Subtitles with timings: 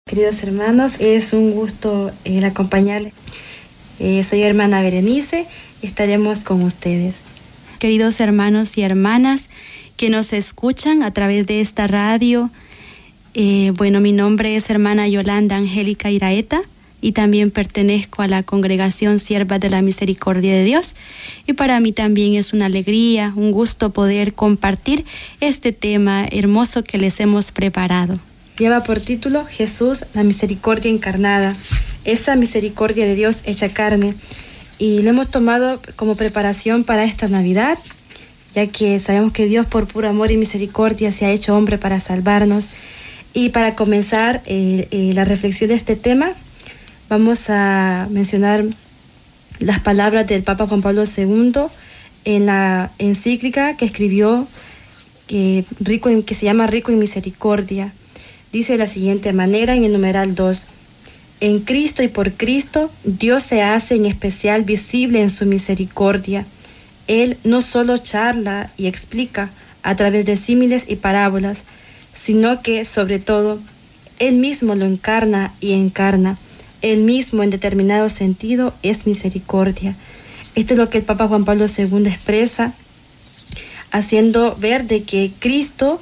[0.05, 3.20] Queridos hermanos, es un gusto el acompañarles.
[4.03, 5.45] Eh, soy hermana Berenice
[5.83, 7.17] estaremos con ustedes.
[7.77, 9.47] Queridos hermanos y hermanas
[9.95, 12.49] que nos escuchan a través de esta radio,
[13.35, 16.63] eh, bueno, mi nombre es hermana Yolanda Angélica Iraeta
[16.99, 20.95] y también pertenezco a la congregación Sierva de la Misericordia de Dios.
[21.45, 25.05] Y para mí también es una alegría, un gusto poder compartir
[25.41, 28.19] este tema hermoso que les hemos preparado.
[28.61, 31.55] Lleva por título Jesús, la misericordia encarnada,
[32.05, 34.13] esa misericordia de Dios hecha carne
[34.77, 37.79] y lo hemos tomado como preparación para esta Navidad,
[38.53, 41.99] ya que sabemos que Dios por puro amor y misericordia se ha hecho hombre para
[41.99, 42.67] salvarnos.
[43.33, 46.31] Y para comenzar eh, eh, la reflexión de este tema,
[47.09, 48.63] vamos a mencionar
[49.57, 51.63] las palabras del Papa Juan Pablo II
[52.25, 54.47] en la encíclica que escribió
[55.25, 57.91] que, rico en, que se llama Rico en Misericordia.
[58.51, 60.65] Dice de la siguiente manera en el numeral 2.
[61.39, 66.45] En Cristo y por Cristo, Dios se hace en especial visible en su misericordia.
[67.07, 69.49] Él no solo charla y explica
[69.83, 71.63] a través de símiles y parábolas,
[72.13, 73.59] sino que, sobre todo,
[74.19, 76.37] Él mismo lo encarna y encarna.
[76.81, 79.95] Él mismo, en determinado sentido, es misericordia.
[80.55, 82.73] Esto es lo que el Papa Juan Pablo II expresa,
[83.91, 86.01] haciendo ver de que Cristo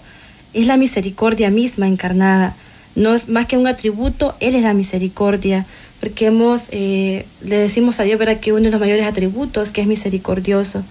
[0.54, 2.56] es la misericordia misma encarnada
[2.96, 5.66] no es más que un atributo, Él es la misericordia,
[6.00, 8.40] porque hemos, eh, le decimos a Dios ¿verdad?
[8.40, 10.84] que uno de los mayores atributos, que es misericordioso,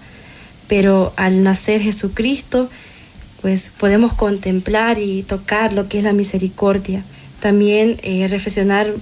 [0.67, 2.69] pero al nacer Jesucristo,
[3.41, 7.03] pues podemos contemplar y tocar lo que es la misericordia.
[7.39, 8.93] También eh, reflexionar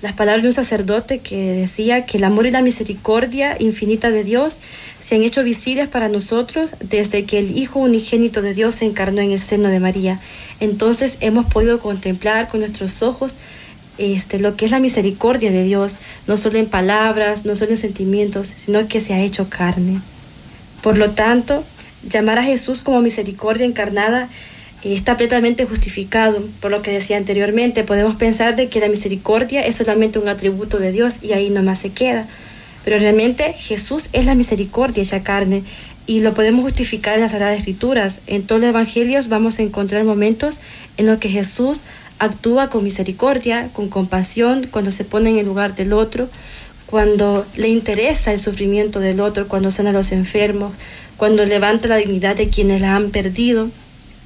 [0.00, 4.22] las palabras de un sacerdote que decía que el amor y la misericordia infinita de
[4.22, 4.58] Dios
[5.00, 9.20] se han hecho visibles para nosotros desde que el Hijo unigénito de Dios se encarnó
[9.20, 10.20] en el seno de María.
[10.60, 13.34] Entonces hemos podido contemplar con nuestros ojos
[13.98, 15.96] este, lo que es la misericordia de Dios,
[16.28, 20.00] no solo en palabras, no solo en sentimientos, sino que se ha hecho carne.
[20.82, 21.64] Por lo tanto,
[22.08, 24.28] llamar a Jesús como misericordia encarnada
[24.84, 26.42] está plenamente justificado.
[26.60, 30.78] Por lo que decía anteriormente, podemos pensar de que la misericordia es solamente un atributo
[30.78, 32.26] de Dios y ahí nomás se queda.
[32.84, 35.62] Pero realmente Jesús es la misericordia hecha carne
[36.06, 38.20] y lo podemos justificar en las Sagradas Escrituras.
[38.26, 40.60] En todos los evangelios vamos a encontrar momentos
[40.96, 41.80] en los que Jesús
[42.18, 46.28] actúa con misericordia, con compasión, cuando se pone en el lugar del otro,
[46.86, 50.72] cuando le interesa el sufrimiento del otro, cuando sana a los enfermos,
[51.16, 53.68] cuando levanta la dignidad de quienes la han perdido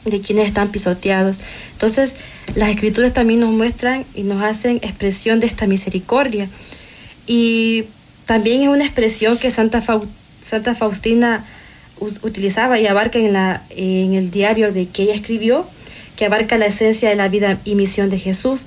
[0.04, 1.40] de quienes están pisoteados.
[1.72, 2.14] Entonces,
[2.54, 6.48] las escrituras también nos muestran y nos hacen expresión de esta misericordia.
[7.26, 7.84] Y
[8.26, 9.82] también es una expresión que Santa,
[10.40, 11.44] Santa Faustina
[12.22, 15.66] utilizaba y abarca en, la, en el diario de que ella escribió,
[16.16, 18.66] que abarca la esencia de la vida y misión de Jesús,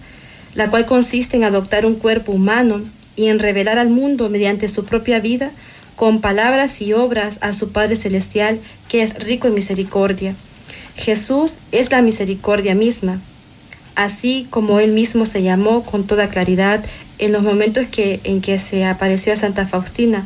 [0.55, 2.81] la cual consiste en adoptar un cuerpo humano
[3.17, 5.51] y en revelar al mundo mediante su propia vida,
[5.97, 8.59] con palabras y obras, a su Padre Celestial,
[8.89, 10.35] que es rico en misericordia
[10.97, 13.19] Jesús es la misericordia misma,
[13.95, 16.83] así como él mismo se llamó con toda claridad
[17.19, 20.25] en los momentos que, en que se apareció a Santa Faustina.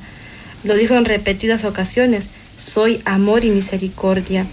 [0.63, 4.46] Lo dijo en repetidas ocasiones, soy amor y misericordia.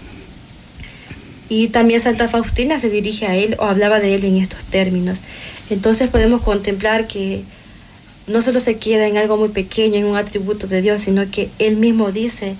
[1.49, 5.21] Y también Santa Faustina se dirige a él o hablaba de él en estos términos.
[5.69, 7.43] Entonces podemos contemplar que
[8.27, 11.49] no solo se queda en algo muy pequeño, en un atributo de Dios, sino que
[11.59, 12.55] él mismo dice,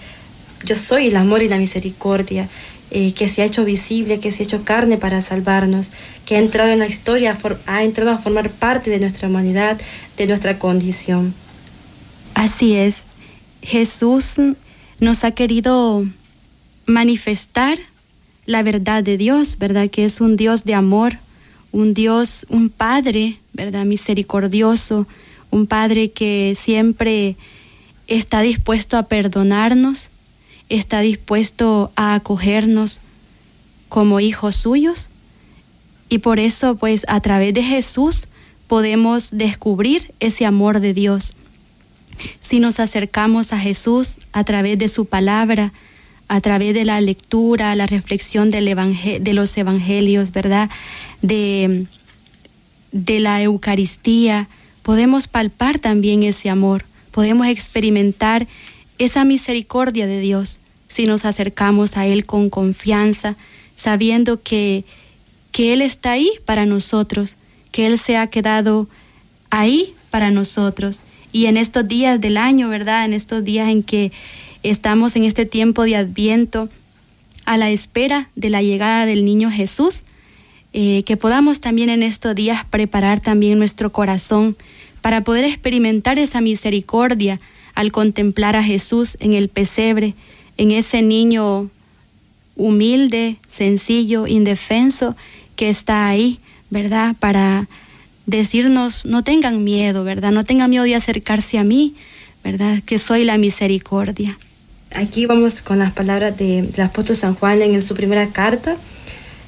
[0.63, 2.47] yo soy el amor y la misericordia.
[2.89, 5.91] Eh, que se ha hecho visible, que se ha hecho carne para salvarnos,
[6.25, 9.77] que ha entrado en la historia, ha entrado a formar parte de nuestra humanidad,
[10.15, 11.33] de nuestra condición.
[12.33, 13.03] Así es,
[13.61, 14.35] Jesús
[15.01, 16.05] nos ha querido
[16.85, 17.77] manifestar
[18.45, 19.89] la verdad de Dios, ¿verdad?
[19.89, 21.17] Que es un Dios de amor,
[21.73, 23.83] un Dios, un Padre, ¿verdad?
[23.83, 25.07] Misericordioso,
[25.51, 27.35] un Padre que siempre
[28.07, 30.09] está dispuesto a perdonarnos,
[30.69, 33.01] está dispuesto a acogernos
[33.89, 35.09] como hijos suyos.
[36.09, 38.27] Y por eso, pues, a través de Jesús
[38.67, 41.33] podemos descubrir ese amor de Dios.
[42.39, 45.71] Si nos acercamos a Jesús a través de su palabra,
[46.27, 50.69] a través de la lectura, la reflexión de los evangelios, ¿verdad?
[51.21, 51.85] De,
[52.91, 54.49] de la Eucaristía,
[54.81, 58.47] podemos palpar también ese amor, podemos experimentar
[58.97, 63.35] esa misericordia de Dios si nos acercamos a Él con confianza,
[63.75, 64.85] sabiendo que,
[65.51, 67.35] que Él está ahí para nosotros,
[67.71, 68.87] que Él se ha quedado
[69.49, 71.01] ahí para nosotros.
[71.31, 73.05] Y en estos días del año, ¿verdad?
[73.05, 74.11] En estos días en que
[74.63, 76.69] estamos en este tiempo de adviento,
[77.45, 80.03] a la espera de la llegada del niño Jesús,
[80.73, 84.57] eh, que podamos también en estos días preparar también nuestro corazón
[85.01, 87.39] para poder experimentar esa misericordia
[87.77, 90.15] al contemplar a Jesús en el pesebre,
[90.57, 91.69] en ese niño
[92.55, 95.15] humilde, sencillo, indefenso
[95.55, 96.39] que está ahí,
[96.71, 97.15] ¿verdad?
[97.19, 97.67] Para
[98.25, 100.31] decirnos, no tengan miedo, ¿verdad?
[100.31, 101.93] No tengan miedo de acercarse a mí,
[102.43, 102.81] ¿verdad?
[102.83, 104.39] Que soy la misericordia.
[104.95, 108.75] Aquí vamos con las palabras de, del apóstol San Juan en, su primera carta.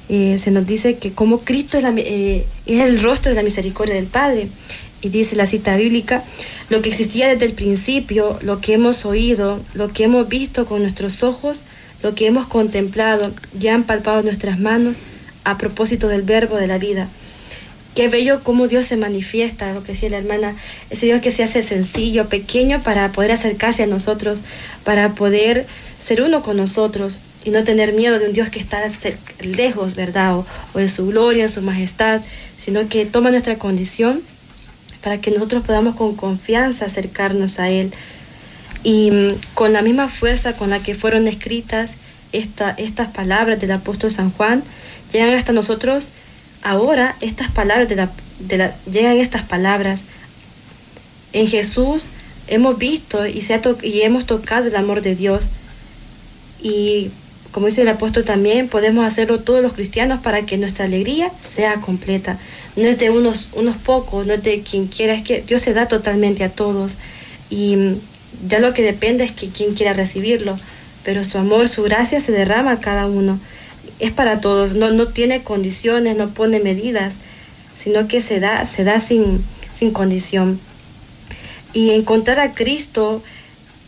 [0.08, 4.06] Eh, se nos dice que como Cristo eh, es el rostro de la misericordia del
[4.06, 4.46] Padre.
[5.02, 6.24] Y dice la cita bíblica,
[6.68, 10.82] lo que existía desde el principio, lo que hemos oído, lo que hemos visto con
[10.82, 11.62] nuestros ojos,
[12.02, 15.00] lo que hemos contemplado, ya han palpado nuestras manos
[15.44, 17.08] a propósito del verbo de la vida.
[17.94, 20.54] Qué bello cómo Dios se manifiesta, lo que decía la hermana,
[20.90, 24.42] ese Dios que se hace sencillo, pequeño para poder acercarse a nosotros,
[24.84, 25.66] para poder
[25.98, 28.80] ser uno con nosotros y no tener miedo de un Dios que está
[29.40, 30.36] lejos, ¿verdad?
[30.36, 32.20] O, o en su gloria, en su majestad,
[32.56, 34.22] sino que toma nuestra condición
[35.02, 37.92] para que nosotros podamos con confianza acercarnos a Él.
[38.82, 41.96] Y mm, con la misma fuerza con la que fueron escritas
[42.32, 44.62] esta, estas palabras del apóstol San Juan,
[45.12, 46.08] llegan hasta nosotros
[46.62, 50.04] ahora estas palabras de la, llegan estas palabras.
[51.32, 52.08] En Jesús
[52.48, 55.48] hemos visto y, se ha y hemos tocado el amor de Dios.
[56.62, 57.10] Y
[57.52, 61.74] como dice el apóstol también, podemos hacerlo todos los cristianos para que nuestra alegría sea
[61.80, 62.38] completa.
[62.76, 65.74] No es de unos, unos pocos, no es de quien quiera, es que Dios se
[65.74, 66.98] da totalmente a todos.
[67.50, 67.76] Y
[68.48, 70.56] ya lo que depende es que quien quiera recibirlo.
[71.04, 73.40] Pero su amor, su gracia se derrama a cada uno
[74.00, 77.16] es para todos, no, no tiene condiciones, no pone medidas,
[77.74, 79.44] sino que se da, se da sin,
[79.74, 80.58] sin condición.
[81.72, 83.22] Y encontrar a Cristo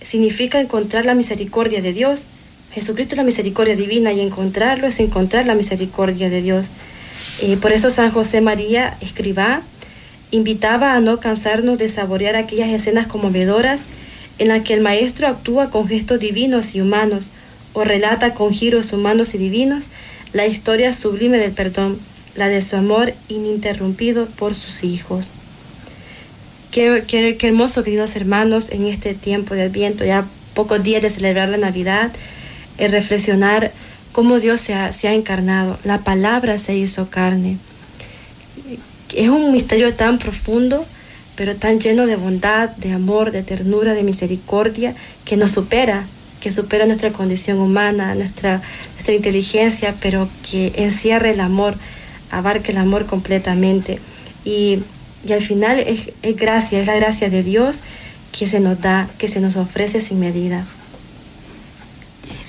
[0.03, 2.25] significa encontrar la misericordia de Dios.
[2.73, 6.71] Jesucristo es la misericordia divina y encontrarlo es encontrar la misericordia de Dios.
[7.41, 9.63] Eh, por eso San José María escriba
[10.31, 13.83] invitaba a no cansarnos de saborear aquellas escenas conmovedoras
[14.39, 17.29] en las que el Maestro actúa con gestos divinos y humanos,
[17.75, 19.87] o relata con giros humanos y divinos
[20.33, 21.99] la historia sublime del perdón,
[22.35, 25.31] la de su amor ininterrumpido por sus hijos.
[26.71, 31.51] Qué, qué, hermoso, queridos hermanos, en este tiempo de Adviento, ya pocos días de celebrar
[31.51, 32.11] la Navidad,
[32.85, 33.73] el reflexionar
[34.13, 37.59] cómo Dios se ha, se ha encarnado, la palabra se hizo carne.
[39.15, 40.85] Es un misterio tan profundo,
[41.37, 44.95] pero tan lleno de bondad, de amor, de ternura, de misericordia,
[45.25, 46.05] que nos supera
[46.43, 48.61] que supera nuestra condición humana, nuestra,
[48.95, 51.77] nuestra inteligencia, pero que encierre el amor,
[52.33, 54.01] abarque el amor completamente.
[54.45, 54.81] Y,
[55.25, 57.79] y al final es, es gracia, es la gracia de Dios
[58.33, 60.67] que se nos da, que se nos ofrece sin medida.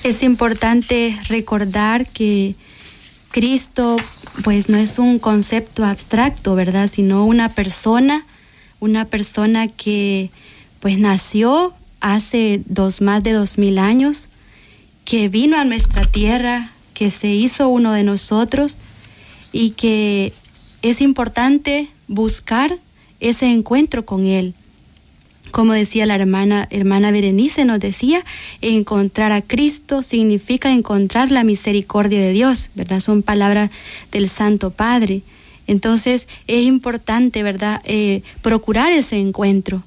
[0.04, 2.56] Es importante recordar que
[3.30, 3.96] Cristo
[4.44, 6.90] pues no es un concepto abstracto, ¿verdad?
[6.92, 8.26] Sino una persona,
[8.80, 10.30] una persona que
[10.80, 11.72] pues nació
[12.02, 14.28] hace dos, más de dos mil años,
[15.06, 18.76] que vino a nuestra tierra, que se hizo uno de nosotros
[19.52, 20.34] y que
[20.82, 22.76] es importante buscar
[23.20, 24.52] ese encuentro con Él.
[25.50, 28.24] Como decía la hermana, hermana Berenice, nos decía,
[28.60, 33.00] encontrar a Cristo significa encontrar la misericordia de Dios, ¿verdad?
[33.00, 33.70] Son palabras
[34.10, 35.22] del Santo Padre.
[35.66, 39.84] Entonces es importante, ¿verdad?, eh, procurar ese encuentro.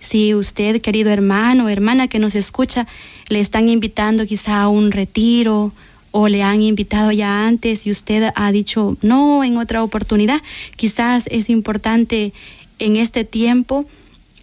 [0.00, 2.86] Si usted, querido hermano o hermana que nos escucha,
[3.28, 5.72] le están invitando quizá a un retiro
[6.10, 10.40] o le han invitado ya antes y usted ha dicho no en otra oportunidad,
[10.76, 12.32] quizás es importante
[12.78, 13.86] en este tiempo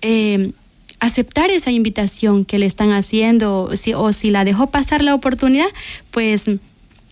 [0.01, 0.51] eh,
[0.99, 5.67] aceptar esa invitación que le están haciendo o si la dejó pasar la oportunidad,
[6.11, 6.45] pues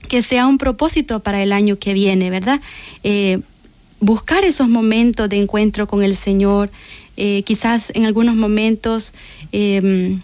[0.07, 2.61] que sea un propósito para el año que viene, ¿verdad?
[3.03, 3.39] Eh,
[3.99, 6.69] buscar esos momentos de encuentro con el Señor,
[7.17, 9.13] eh, quizás en algunos momentos
[9.51, 10.21] em,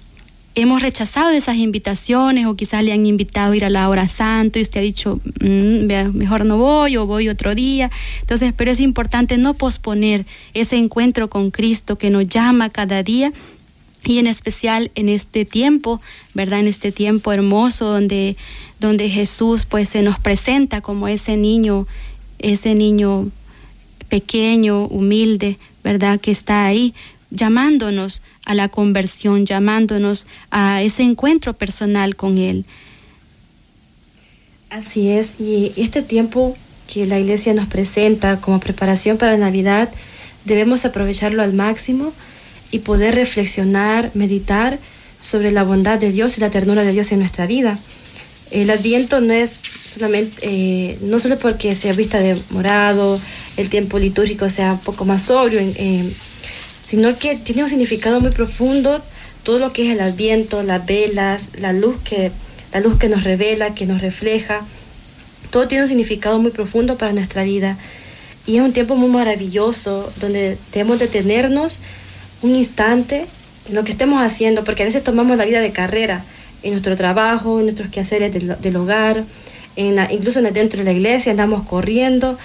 [0.55, 4.59] hemos rechazado esas invitaciones o quizás le han invitado a ir a la hora santa
[4.59, 7.89] y usted ha dicho, mm, mejor no voy o voy otro día.
[8.21, 13.31] Entonces, pero es importante no posponer ese encuentro con Cristo que nos llama cada día
[14.03, 16.01] y en especial en este tiempo,
[16.33, 16.59] ¿verdad?
[16.59, 18.35] En este tiempo hermoso donde,
[18.79, 21.87] donde Jesús pues se nos presenta como ese niño,
[22.39, 23.29] ese niño
[24.09, 26.19] pequeño, humilde, ¿verdad?
[26.19, 26.93] Que está ahí
[27.31, 32.65] llamándonos a la conversión, llamándonos a ese encuentro personal con Él.
[34.69, 36.55] Así es, y este tiempo
[36.91, 39.89] que la iglesia nos presenta como preparación para Navidad,
[40.45, 42.13] debemos aprovecharlo al máximo
[42.71, 44.79] y poder reflexionar, meditar
[45.21, 47.77] sobre la bondad de Dios y la ternura de Dios en nuestra vida.
[48.49, 49.57] El adviento no es
[49.87, 53.19] solamente, eh, no solo porque sea vista de morado,
[53.57, 55.61] el tiempo litúrgico sea un poco más sobrio,
[56.83, 59.01] sino que tiene un significado muy profundo
[59.43, 62.31] todo lo que es el adviento, las velas, la luz que,
[62.73, 64.61] la luz que nos revela, que nos refleja.
[65.49, 67.77] Todo tiene un significado muy profundo para nuestra vida.
[68.45, 71.79] Y es un tiempo muy maravilloso donde debemos detenernos
[72.41, 73.25] un instante
[73.67, 76.23] en lo que estemos haciendo, porque a veces tomamos la vida de carrera
[76.63, 79.23] en nuestro trabajo, en nuestros quehaceres del, hogar,
[79.75, 82.37] en incluso dentro de la iglesia andamos corriendo,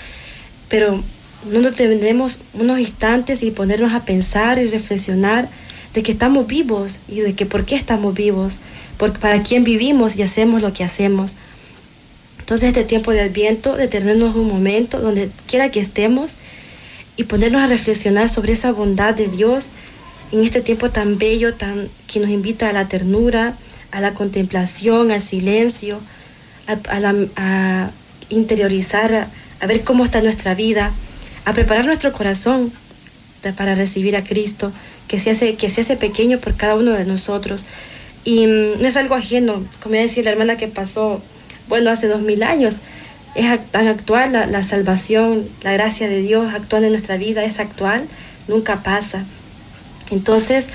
[0.68, 1.02] pero
[1.50, 5.48] no nos detenemos unos instantes y ponernos a pensar y reflexionar
[5.94, 8.58] de que estamos vivos y de que por qué estamos vivos,
[9.20, 11.34] para quién vivimos y hacemos lo que hacemos.
[12.38, 16.36] Entonces este tiempo de adviento, detenernos un momento donde quiera que estemos
[17.16, 19.70] y ponernos a reflexionar sobre esa bondad de Dios
[20.32, 23.54] en este tiempo tan bello, tan que nos invita a la ternura,
[23.90, 25.98] a la contemplación, al silencio,
[26.68, 27.90] a,
[28.28, 29.28] interiorizar,
[29.60, 30.92] a, ver cómo está nuestra vida,
[31.46, 32.70] a preparar nuestro corazón
[33.56, 34.72] para recibir a Cristo,
[35.08, 37.64] que se hace, que se hace pequeño por cada uno de nosotros.
[38.24, 41.22] Y mm, no es algo ajeno, como decía la hermana que pasó,
[41.68, 42.78] bueno, hace dos mil años.
[43.34, 47.60] Es tan actual la, la salvación, la gracia de Dios actuando en nuestra vida, es
[47.60, 48.02] actual,
[48.48, 49.24] nunca pasa.
[50.10, 50.68] Entonces,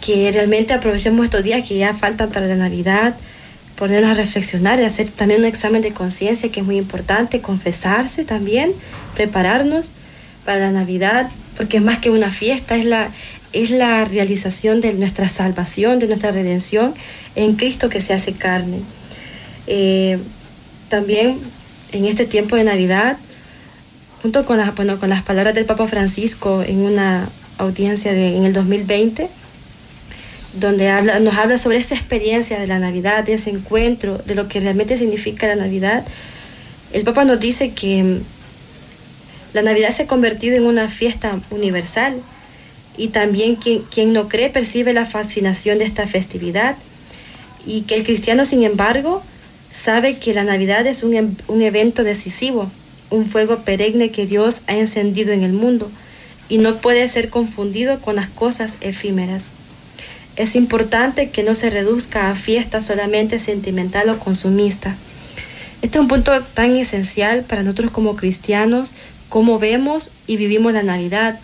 [0.00, 3.16] que realmente aprovechemos estos días que ya faltan para la Navidad,
[3.76, 8.24] ponernos a reflexionar y hacer también un examen de conciencia que es muy importante, confesarse
[8.24, 8.72] también,
[9.16, 9.90] prepararnos
[10.44, 13.08] para la Navidad, porque más que una fiesta, es la,
[13.52, 16.94] es la realización de nuestra salvación, de nuestra redención
[17.36, 18.80] en Cristo que se hace carne.
[19.66, 20.18] Eh,
[20.88, 21.38] también
[21.92, 23.16] en este tiempo de Navidad,
[24.22, 28.44] junto con las, bueno, con las palabras del Papa Francisco en una audiencia de, en
[28.44, 29.28] el 2020,
[30.54, 34.48] donde habla, nos habla sobre esa experiencia de la Navidad, de ese encuentro, de lo
[34.48, 36.04] que realmente significa la Navidad.
[36.92, 38.20] El Papa nos dice que
[39.54, 42.20] la Navidad se ha convertido en una fiesta universal
[42.96, 46.76] y también quien, quien no cree percibe la fascinación de esta festividad
[47.64, 49.22] y que el cristiano, sin embargo,
[49.70, 52.70] sabe que la Navidad es un, em, un evento decisivo,
[53.10, 55.90] un fuego perenne que Dios ha encendido en el mundo
[56.48, 59.46] y no puede ser confundido con las cosas efímeras.
[60.36, 64.96] Es importante que no se reduzca a fiesta solamente sentimental o consumista.
[65.80, 68.94] Este es un punto tan esencial para nosotros como cristianos,
[69.28, 71.38] cómo vemos y vivimos la Navidad.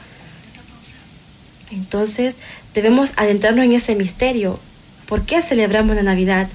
[1.71, 2.37] Entonces,
[2.75, 4.59] debemos adentrarnos en ese misterio.
[5.07, 6.49] ¿Por qué celebramos la Navidad?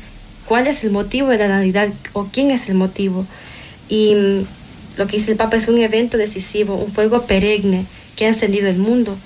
[0.47, 3.25] ¿Cuál es el motivo de la Navidad o quién es el motivo?
[3.89, 4.45] Y mm,
[4.97, 8.67] lo que dice el Papa es un evento decisivo, un fuego perenne que ha encendido
[8.69, 9.17] el mundo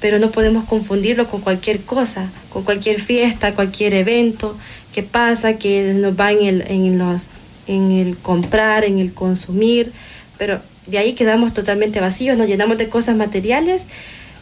[0.00, 4.56] pero no podemos confundirlo con cualquier cosa, con cualquier fiesta, cualquier evento
[4.92, 7.26] que pasa, que nos va en el, en los,
[7.66, 9.92] en el comprar, en el consumir,
[10.38, 13.82] pero de ahí quedamos totalmente vacíos, nos llenamos de cosas materiales,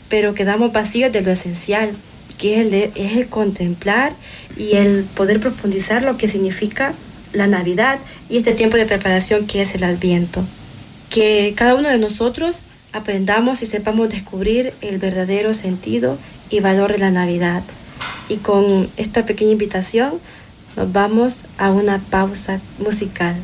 [0.08, 1.90] pero quedamos vacíos de lo esencial,
[2.38, 4.12] que es el, es el contemplar
[4.56, 6.94] y el poder profundizar lo que significa
[7.32, 7.98] la Navidad
[8.28, 10.44] y este tiempo de preparación que es el Adviento.
[11.10, 12.60] Que cada uno de nosotros
[12.92, 16.16] aprendamos y sepamos descubrir el verdadero sentido
[16.50, 17.62] y valor de la Navidad.
[18.28, 20.14] Y con esta pequeña invitación
[20.76, 23.36] nos vamos a una pausa musical.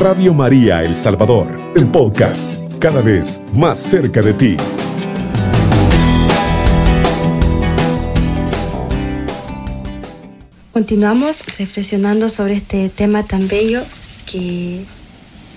[0.00, 4.56] Radio María El Salvador, el podcast, cada vez más cerca de ti.
[10.72, 13.82] Continuamos reflexionando sobre este tema tan bello
[14.24, 14.86] que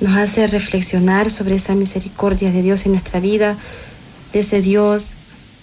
[0.01, 3.55] nos hace reflexionar sobre esa misericordia de Dios en nuestra vida,
[4.33, 5.11] de ese Dios,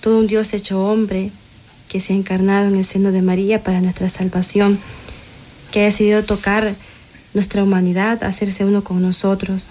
[0.01, 1.31] todo un Dios hecho hombre,
[1.91, 4.79] que se ha encarnado en el seno de María para nuestra salvación,
[5.71, 6.75] que ha decidido tocar
[7.35, 9.69] nuestra humanidad, hacerse uno con nosotros.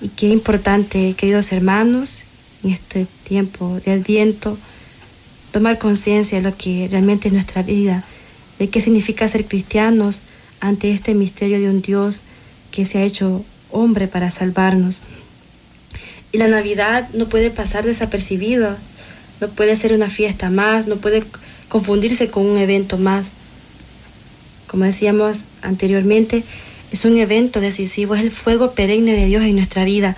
[0.00, 2.22] Y qué importante, queridos hermanos,
[2.62, 4.56] en este tiempo de adviento,
[5.52, 8.04] tomar conciencia de lo que realmente es nuestra vida
[8.58, 10.20] de qué significa ser cristianos
[10.60, 12.22] ante este misterio de un Dios
[12.70, 15.02] que se ha hecho hombre para salvarnos.
[16.32, 18.76] Y la Navidad no puede pasar desapercibida,
[19.40, 21.24] no puede ser una fiesta más, no puede
[21.68, 23.30] confundirse con un evento más.
[24.74, 26.42] Como decíamos anteriormente,
[26.90, 30.16] es un evento decisivo, es el fuego perenne de Dios en nuestra vida,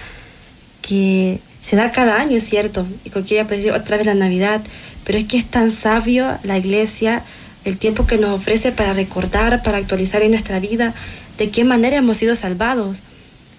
[0.81, 4.63] que se da cada año, es cierto, y cualquiera puede decir otra vez la Navidad,
[5.05, 7.23] pero es que es tan sabio la iglesia,
[7.67, 10.95] el tiempo que nos ofrece para recordar, para actualizar en nuestra vida
[11.37, 13.03] de qué manera hemos sido salvados.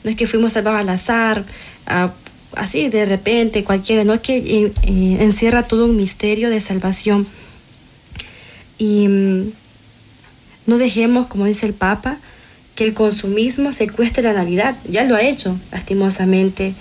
[0.04, 1.46] No es que fuimos salvados al azar,
[2.56, 7.28] así de repente, cualquiera, no es que eh, eh, encierra todo un misterio de salvación.
[8.80, 9.52] Y mm,
[10.68, 12.18] no dejemos, como dice el Papa,
[12.76, 14.76] que el consumismo secuestre la Navidad.
[14.88, 16.76] Ya lo ha hecho, lastimosamente.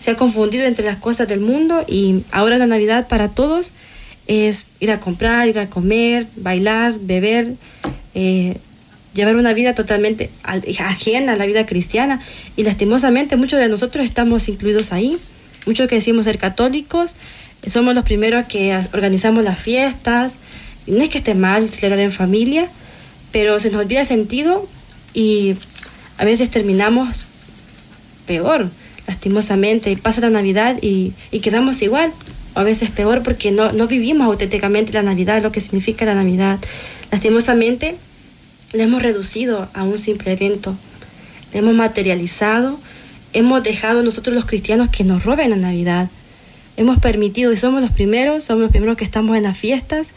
[0.00, 3.72] Se ha confundido entre las cosas del mundo y ahora la Navidad para todos
[4.26, 7.54] es ir a comprar, ir a comer, bailar, beber,
[8.14, 8.56] eh,
[9.14, 12.20] llevar una vida totalmente ajena a la vida cristiana.
[12.56, 15.18] Y lastimosamente muchos de nosotros estamos incluidos ahí.
[15.66, 17.16] Muchos que decimos ser católicos,
[17.66, 20.34] somos los primeros que organizamos las fiestas.
[20.86, 22.68] No es que esté mal celebrar en familia,
[23.34, 24.68] pero se nos olvida el sentido
[25.12, 25.56] y
[26.18, 27.26] a veces terminamos
[28.28, 28.70] peor,
[29.08, 29.90] lastimosamente.
[29.90, 32.12] Y pasa la Navidad y, quedamos igual,
[32.54, 36.14] o a veces peor porque no, no vivimos auténticamente la Navidad, lo que significa la
[36.14, 36.60] Navidad.
[37.10, 37.96] Lastimosamente,
[38.72, 40.76] le hemos reducido a un simple evento,
[41.52, 42.78] le hemos materializado,
[43.32, 46.08] hemos dejado nosotros los cristianos que nos roben la Navidad.
[46.76, 50.10] Hemos permitido, y somos los primeros, somos los primeros que estamos en las fiestas,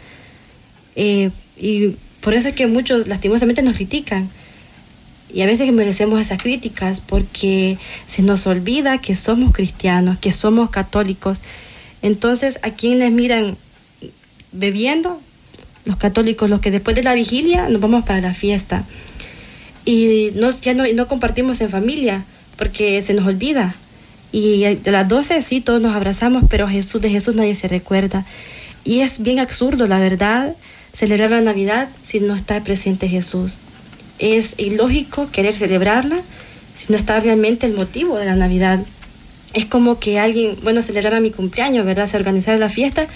[0.95, 1.95] eh, y
[2.27, 4.27] por eso es que muchos lastimosamente nos critican.
[5.33, 10.69] Y a veces merecemos esas críticas porque se nos olvida que somos cristianos, que somos
[10.69, 11.39] católicos.
[12.01, 13.55] Entonces, a quienes miran
[14.51, 15.21] bebiendo,
[15.85, 18.83] los católicos, los que después de la vigilia nos vamos para la fiesta.
[19.85, 22.25] Y nos, ya no, compartimos en familia
[22.57, 23.73] porque se nos olvida.
[24.33, 28.25] Y de las 12 sí, todos nos abrazamos, pero Jesús, de Jesús nadie se recuerda.
[28.83, 30.57] Y es bien absurdo, la verdad,
[30.97, 33.53] celebrar la Navidad si no está presente Jesús.
[34.17, 36.17] Es ilógico querer celebrarla
[36.73, 38.79] si no está realmente el motivo de la Navidad.
[39.53, 42.07] Es como que alguien, bueno, celebrara mi cumpleaños, ¿verdad?
[42.07, 43.07] Se organizara la fiesta,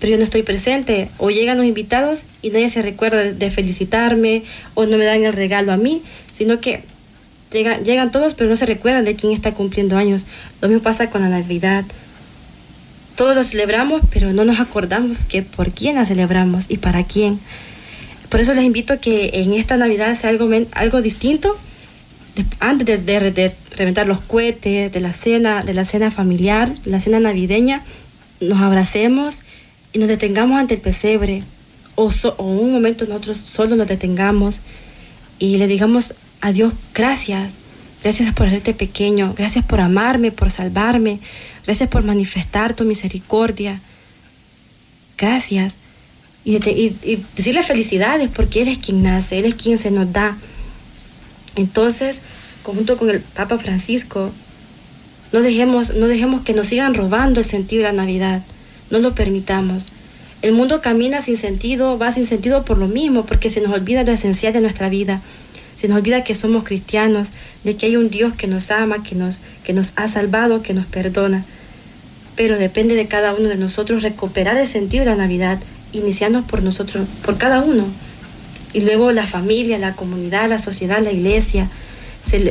[0.00, 1.10] pero yo no estoy presente.
[1.18, 5.34] O llegan los invitados y nadie se recuerda de felicitarme o no me dan el
[5.34, 6.00] regalo a mí,
[6.34, 6.84] sino que
[7.52, 10.24] llegan, llegan todos, pero no se recuerdan de quién está cumpliendo años.
[10.62, 11.84] Lo mismo pasa con la Navidad
[13.16, 17.40] todos lo celebramos, pero no nos acordamos que por quién la celebramos y para quién.
[18.28, 21.56] Por eso les invito a que en esta Navidad sea algo, algo distinto.
[22.60, 27.82] antes de, reventar los cohetes, de la cena, de la cena familiar, la cena navideña,
[28.40, 29.42] nos abracemos
[29.92, 31.42] y nos detengamos ante el pesebre.
[31.94, 34.60] O, o un momento nosotros solo nos detengamos
[35.38, 37.54] y le digamos a Dios gracias.
[38.02, 39.34] Gracias por hacerte pequeño.
[39.36, 41.18] Gracias por amarme, por salvarme
[41.66, 43.80] Gracias por manifestar tu misericordia.
[45.18, 45.74] Gracias.
[46.44, 50.36] Y, decirle felicidades porque Él es quien nace, Él es quien se nos da.
[51.56, 52.22] Entonces,
[52.62, 54.30] junto con el Papa Francisco,
[55.32, 58.42] no dejemos, no dejemos que nos sigan robando el sentido de la Navidad.
[58.90, 59.88] No lo permitamos.
[60.42, 64.04] El mundo camina sin sentido, va sin sentido por lo mismo, porque se nos olvida
[64.04, 65.20] lo esencial de nuestra vida.
[65.74, 67.32] Se nos olvida que somos cristianos,
[67.64, 70.74] de que hay un Dios que nos ama, que nos, que nos ha salvado, que
[70.74, 71.44] nos perdona
[72.36, 75.58] pero depende de cada uno de nosotros recuperar el sentido de la Navidad,
[75.92, 77.86] iniciando por nosotros, por cada uno.
[78.72, 81.70] Y luego la familia, la comunidad, la sociedad, la iglesia,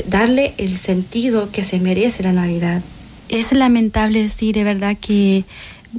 [0.07, 2.81] darle el sentido que se merece la Navidad.
[3.29, 5.43] Es lamentable, sí, de verdad que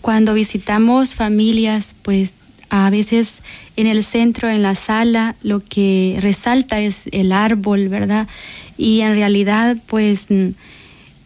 [0.01, 2.33] cuando visitamos familias, pues
[2.69, 3.35] a veces
[3.77, 8.27] en el centro, en la sala, lo que resalta es el árbol, ¿verdad?
[8.77, 10.29] Y en realidad, pues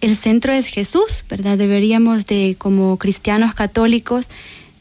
[0.01, 1.59] el centro es Jesús, ¿verdad?
[1.59, 4.29] Deberíamos de, como cristianos católicos,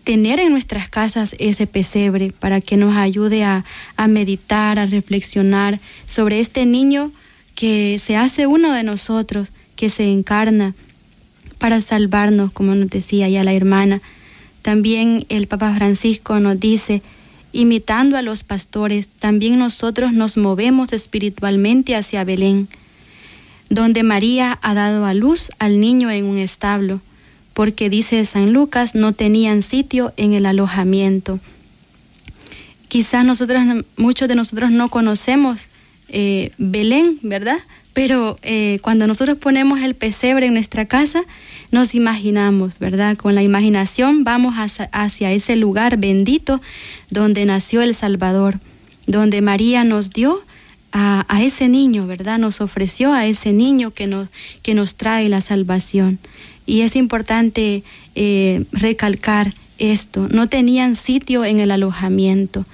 [0.03, 3.65] tener en nuestras casas ese pesebre para que nos ayude a,
[4.08, 7.12] meditar, a reflexionar sobre este niño
[7.53, 10.73] que se hace uno de nosotros, que se encarna
[11.58, 14.01] para salvarnos, como nos decía ya la hermana.
[14.62, 17.01] También el Papa Francisco nos dice,
[17.51, 22.69] imitando a los pastores, también nosotros nos movemos espiritualmente hacia Belén
[23.69, 27.01] donde María ha dado a luz al niño en un establo,
[27.53, 31.39] porque dice San Lucas, no tenían sitio en el alojamiento.
[32.88, 33.62] Quizás nosotros,
[33.97, 35.67] muchos de nosotros no conocemos
[36.08, 37.60] eh, Belén, ¿verdad?
[37.93, 41.21] Pero eh, cuando nosotros ponemos el pesebre en nuestra casa,
[41.71, 43.15] nos imaginamos, ¿verdad?
[43.17, 46.62] Con la imaginación vamos hacia ese lugar bendito
[47.12, 48.60] donde nació el Salvador,
[49.05, 50.41] donde María nos dio
[50.91, 52.38] a, ese niño, ¿verdad?
[52.38, 54.28] Nos ofreció a ese niño que nos,
[54.62, 56.19] que nos trae la salvación.
[56.65, 57.84] Y es importante
[58.15, 60.28] eh, recalcar esto.
[60.30, 62.65] No tenían sitio en el alojamiento,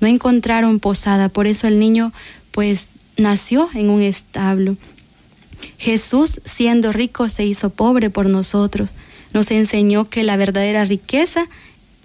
[0.00, 2.12] no encontraron posada, por eso el niño
[2.50, 4.76] pues nació en un establo.
[5.78, 8.90] Jesús, siendo rico, se hizo pobre por nosotros.
[9.32, 11.46] Nos enseñó que la verdadera riqueza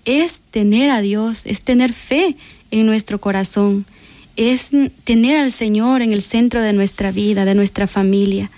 [0.04, 2.36] es tener a Dios, es tener fe
[2.72, 3.86] en nuestro corazón,
[4.36, 4.70] es
[5.04, 8.50] tener al Señor en el centro de nuestra vida, de nuestra familia.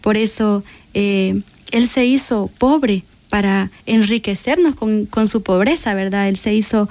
[0.00, 6.28] Por eso eh, Él se hizo pobre para enriquecernos con, su pobreza, ¿verdad?
[6.28, 6.88] Él se hizo,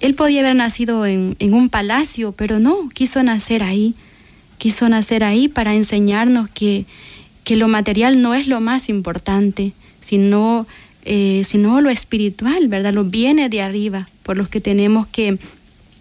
[0.00, 3.94] Él podía haber nacido en, en un palacio, pero no, quiso nacer ahí,
[4.58, 6.86] quiso nacer ahí para enseñarnos que,
[7.44, 10.66] que lo material no es lo más importante, sino,
[11.04, 12.92] eh, sino lo espiritual, ¿verdad?
[12.92, 15.38] Lo viene de arriba, por los que tenemos que,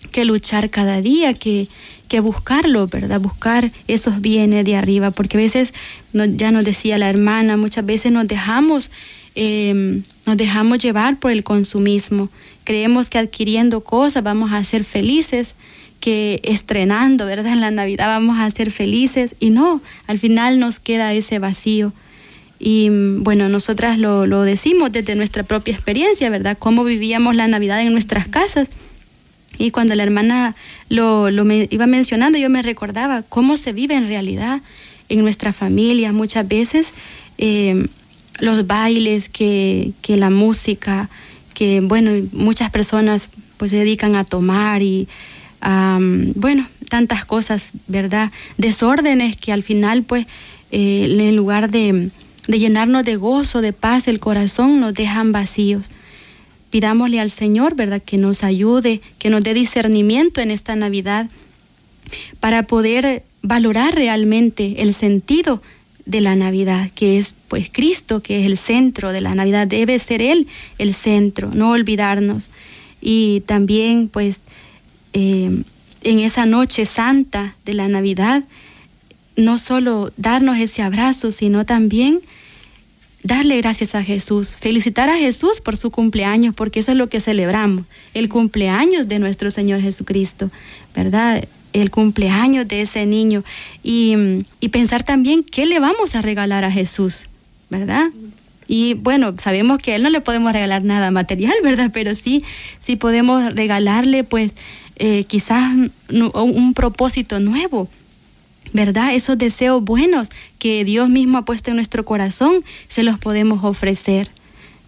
[0.08, 1.68] que luchar cada día, que,
[2.08, 3.20] que buscarlo, ¿verdad?
[3.20, 5.74] Buscar esos bienes de arriba, porque a veces,
[6.14, 8.92] ya nos decía la hermana, muchas veces nos dejamos,
[9.36, 12.30] em, nos dejamos llevar por el consumismo.
[12.64, 15.56] Creemos que adquiriendo cosas vamos a ser felices,
[16.00, 17.54] que estrenando, ¿verdad?
[17.54, 21.94] En la Navidad vamos a ser felices y no, al final nos queda ese vacío.
[22.60, 26.58] Y bueno, nosotras lo, lo decimos desde nuestra propia experiencia, ¿verdad?
[26.58, 28.70] Cómo vivíamos la Navidad en nuestras casas.
[29.58, 30.56] Y cuando la hermana
[30.90, 34.62] lo, lo me iba mencionando, yo me recordaba cómo se vive en realidad
[35.10, 36.12] en nuestra familia.
[36.12, 36.90] Muchas veces
[37.38, 37.88] eh,
[38.40, 41.10] los bailes, que, que la música,
[41.54, 45.08] que bueno, muchas personas pues se dedican a tomar y
[46.36, 48.32] bueno, tantas cosas, ¿verdad?
[48.58, 50.28] Desórdenes que al final, pues,
[50.72, 52.12] eh, en lugar de
[52.48, 55.90] llenarnos de gozo, de paz, el corazón nos dejan vacíos.
[56.70, 58.02] Pidámosle al Señor, ¿verdad?
[58.02, 61.30] Que nos ayude, que nos dé discernimiento en esta Navidad
[62.40, 65.62] para poder valorar realmente el sentido
[66.06, 69.98] de la Navidad, que es pues Cristo, que es el centro de la Navidad, debe
[70.00, 70.48] ser Él
[70.78, 72.50] el centro, no olvidarnos.
[73.02, 74.40] Y también pues
[75.14, 75.64] eh,
[76.04, 78.44] en esa noche santa de la Navidad,
[79.36, 82.22] no solo darnos ese abrazo, sino también
[83.26, 87.20] darle gracias a Jesús, felicitar a Jesús por su cumpleaños, porque eso es lo que
[87.20, 90.52] celebramos, el cumpleaños de nuestro Señor Jesucristo,
[90.96, 91.44] ¿verdad?
[91.74, 93.44] El cumpleaños de ese niño.
[93.82, 94.16] Y,
[94.72, 97.28] pensar también qué le vamos a regalar a Jesús,
[97.70, 98.10] ¿verdad?
[98.68, 101.90] Y bueno, sabemos que a Él no le podemos regalar nada material, ¿verdad?
[101.92, 102.44] Pero sí,
[102.80, 104.54] sí podemos regalarle pues
[104.98, 105.74] eh, quizás
[106.10, 107.90] un, propósito nuevo,
[108.74, 109.14] ¿verdad?
[109.14, 114.30] Esos deseos buenos que Dios mismo ha puesto en nuestro corazón, se los podemos ofrecer,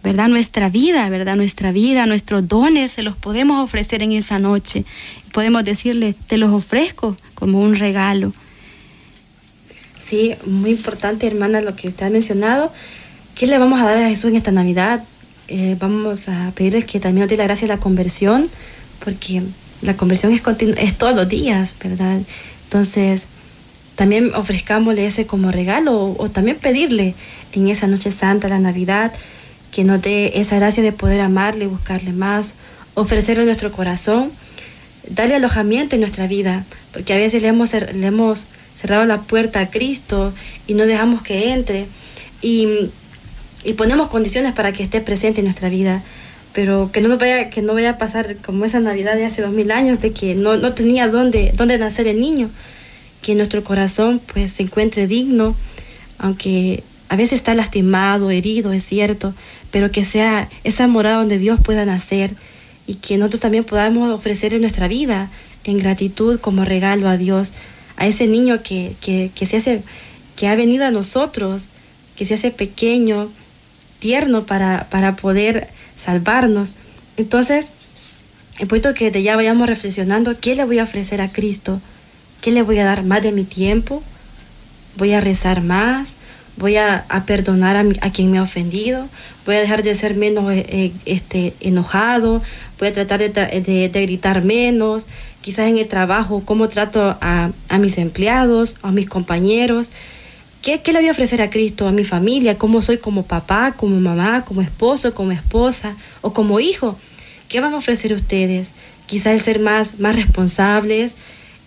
[0.02, 0.28] ¿verdad?
[0.28, 1.36] Nuestra vida, ¿verdad?
[1.36, 4.84] Nuestra vida, nuestros dones, se los podemos ofrecer en esa noche.
[5.32, 8.32] Podemos decirle, te los ofrezco como un regalo.
[10.04, 12.72] Sí, muy importante, hermana, lo que usted ha mencionado.
[13.34, 15.04] ¿Qué le vamos a dar a Jesús en esta Navidad?
[15.48, 18.48] Eh, vamos a pedirle que también nos dé la gracia de la conversión,
[19.04, 19.42] porque
[19.82, 20.42] la conversión es,
[20.78, 22.20] es todos los días, ¿verdad?
[22.64, 23.26] Entonces,
[23.98, 27.16] también ofrezcámosle ese como regalo o, también pedirle
[27.52, 29.12] en esa noche santa, la Navidad,
[29.72, 32.54] que nos dé esa gracia de poder amarle, buscarle más,
[32.94, 34.30] ofrecerle nuestro corazón,
[35.10, 38.44] darle alojamiento en nuestra vida, porque a veces le hemos, le hemos
[38.76, 40.32] cerrado la puerta a Cristo
[40.68, 41.86] y no dejamos que entre
[42.40, 42.68] y,
[43.64, 46.04] y ponemos condiciones para que esté presente en nuestra vida.
[46.52, 49.50] Pero que no vaya que no vaya a pasar como esa Navidad de hace dos
[49.50, 52.48] mil años de que no, no tenía dónde, dónde nacer el niño,
[53.22, 55.54] que nuestro corazón pues se encuentre digno,
[56.18, 59.34] aunque a veces está lastimado, herido, es cierto,
[59.70, 62.34] pero que sea esa morada donde Dios pueda nacer
[62.86, 65.28] y que nosotros también podamos ofrecer nuestra vida
[65.64, 67.52] en gratitud como regalo a Dios,
[67.96, 69.82] a ese niño que, que, que se hace,
[70.36, 71.64] que ha venido a nosotros,
[72.16, 73.30] que se hace pequeño,
[73.98, 76.72] tierno para, para poder salvarnos.
[77.16, 77.70] Entonces,
[78.58, 81.80] el punto que de ya vayamos reflexionando, ¿qué le voy a ofrecer a Cristo?
[82.40, 84.02] ¿Qué le voy a dar más de mi tiempo?
[84.96, 86.14] ¿Voy a rezar más?
[86.56, 89.08] ¿Voy a, perdonar a, quien me ha ofendido?
[89.46, 92.42] ¿Voy a dejar de ser menos eh, eh, este, enojado?
[92.78, 95.06] ¿Voy a tratar de, gritar menos?
[95.40, 99.90] Quizás en el trabajo, ¿cómo trato a, a mis empleados, a mis compañeros?
[100.62, 102.58] ¿Qué, le voy a ofrecer a Cristo, a mi familia?
[102.58, 106.98] ¿Cómo soy como papá, como mamá, como esposo, como esposa o como hijo?
[107.48, 108.70] ¿Qué van a ofrecer ustedes?
[109.06, 111.14] Quizá el ser más, más responsables,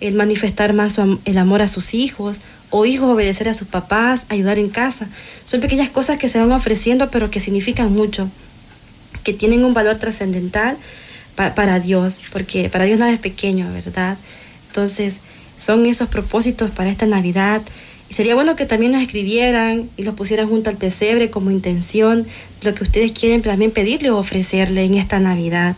[0.02, 4.58] el manifestar más el amor a sus hijos, o hijos obedecer a sus papás, ayudar
[4.58, 5.08] en casa.
[5.46, 8.30] Son pequeñas cosas que se van ofreciendo, pero que significan mucho,
[9.24, 10.78] que tienen un valor trascendental
[11.36, 14.18] para Dios, porque para Dios nada es pequeño, ¿verdad?
[14.68, 15.20] Entonces,
[15.58, 17.62] son esos propósitos para esta Navidad
[18.12, 22.28] y sería bueno que también nos escribieran y los pusieran junto al pesebre como intención
[22.62, 25.78] lo que ustedes quieren también pedirle o ofrecerle en esta Navidad.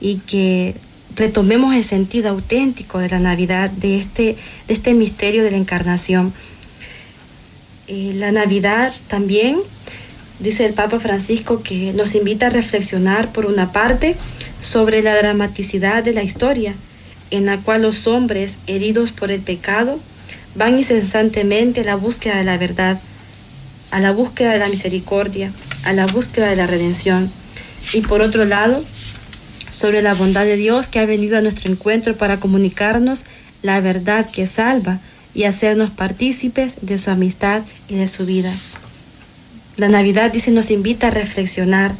[0.00, 0.76] Y que
[1.18, 4.36] retomemos el sentido auténtico de la Navidad, de este,
[4.68, 6.32] de este misterio de la encarnación.
[7.88, 9.58] Eh, la Navidad también,
[10.38, 14.14] dice el Papa Francisco, que nos invita a reflexionar, por una parte,
[14.60, 16.74] sobre la dramaticidad de la historia,
[17.30, 19.98] en la cual los hombres heridos por el pecado
[20.54, 23.00] van incesantemente a la búsqueda de la verdad,
[23.90, 25.52] a la búsqueda de la misericordia,
[25.84, 27.30] a la búsqueda de la redención.
[27.92, 28.84] Y por otro lado,
[29.78, 33.22] sobre la bondad de Dios que ha venido a nuestro encuentro para comunicarnos
[33.62, 34.98] la verdad que salva
[35.34, 38.52] y hacernos partícipes de su amistad y de su vida.
[39.76, 41.94] La Navidad, dice, nos invita a reflexionar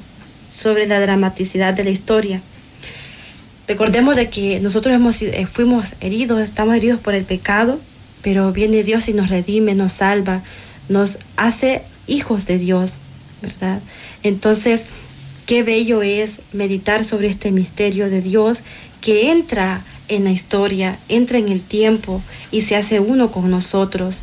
[0.52, 2.40] sobre la dramaticidad de la historia.
[3.68, 7.78] Recordemos de que nosotros hemos, eh, fuimos heridos, estamos heridos por el pecado,
[8.22, 10.42] pero viene Dios y nos redime, nos salva,
[10.88, 12.94] nos hace hijos de Dios,
[13.40, 13.78] ¿verdad?
[14.24, 14.86] Entonces,
[15.48, 18.58] qué bello es meditar sobre este misterio de Dios
[19.00, 24.22] que entra en la historia, entra en el tiempo y se hace uno con nosotros,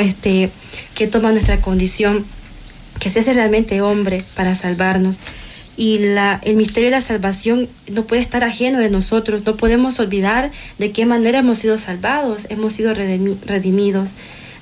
[0.00, 0.50] Este,
[0.96, 2.24] que toma nuestra condición,
[2.98, 5.20] que se hace realmente hombre para salvarnos.
[5.76, 6.00] Y
[6.42, 10.90] el misterio de la salvación no puede estar ajeno de nosotros, no podemos olvidar de
[10.90, 14.10] qué manera hemos sido salvados, hemos sido redimidos.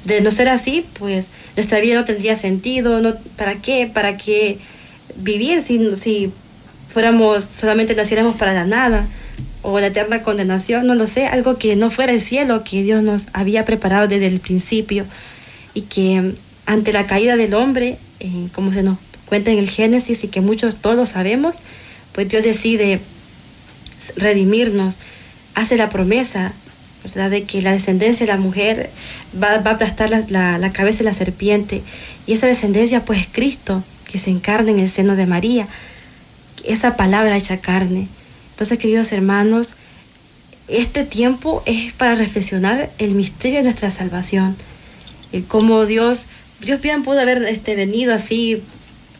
[0.04, 3.90] De no ser así, pues nuestra vida no tendría sentido, no, ¿para qué?
[3.90, 4.58] ¿Para qué
[5.16, 6.32] vivir si, si
[6.92, 9.06] fuéramos, solamente naciéramos para la nada?
[9.64, 13.02] o la eterna condenación, no lo sé, algo que no fuera el cielo que Dios
[13.02, 15.06] nos había preparado desde el principio
[15.72, 16.34] y que
[16.66, 20.42] ante la caída del hombre, eh, como se nos cuenta en el Génesis y que
[20.42, 21.56] muchos todos sabemos,
[22.12, 23.00] pues Dios decide
[24.16, 24.96] redimirnos,
[25.54, 26.52] hace la promesa,
[27.02, 28.90] ¿verdad?, de que la descendencia de la mujer
[29.42, 31.82] va, va a aplastar la, la, cabeza de la serpiente
[32.26, 35.68] y esa descendencia pues es Cristo que se encarna en el seno de María,
[36.64, 38.08] esa palabra hecha carne.
[38.52, 39.74] Entonces, queridos hermanos,
[40.68, 44.56] este tiempo es para reflexionar el misterio de nuestra salvación,
[45.32, 46.26] el cómo Dios,
[46.60, 48.62] Dios bien pudo haber este, venido así,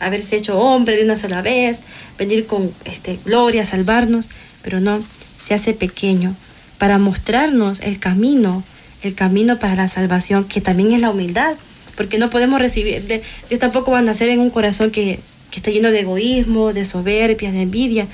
[0.01, 1.81] haberse hecho hombre de una sola vez,
[2.19, 4.31] venir con este, gloria a salvarnos,
[4.63, 5.03] pero no,
[5.39, 6.35] se hace pequeño
[6.79, 8.63] para mostrarnos el camino,
[9.03, 11.55] el camino para la salvación, que también es la humildad,
[11.97, 15.71] porque no podemos recibir, Dios tampoco va a nacer en un corazón que, que está
[15.71, 18.07] lleno de egoísmo, de soberbia, de envidia,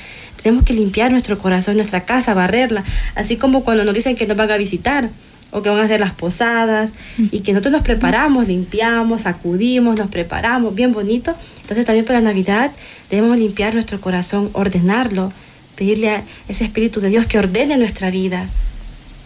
[0.43, 4.37] tenemos que limpiar nuestro corazón, nuestra casa, barrerla, así como cuando nos dicen que nos
[4.37, 5.11] van a visitar
[5.51, 10.09] o que van a hacer las posadas y que nosotros nos preparamos, limpiamos, acudimos, nos
[10.09, 11.35] preparamos, bien bonito.
[11.63, 12.71] Entonces también para la Navidad
[13.11, 15.33] debemos limpiar nuestro corazón, ordenarlo,
[15.77, 18.49] pedirle a ese Espíritu de Dios que ordene nuestra vida,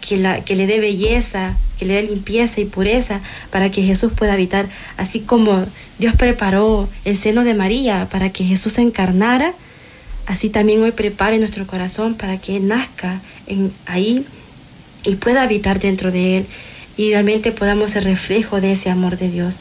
[0.07, 4.67] que, le dé belleza, que le dé limpieza y pureza para que Jesús pueda habitar,
[4.97, 5.65] así como
[5.99, 9.53] Dios preparó el seno de María para que Jesús se encarnara
[10.25, 13.21] Así también hoy prepare nuestro corazón para que Él nazca
[13.85, 14.25] ahí
[15.03, 16.45] y pueda habitar dentro de Él
[16.97, 19.55] y realmente podamos ser reflejo de ese amor de Dios.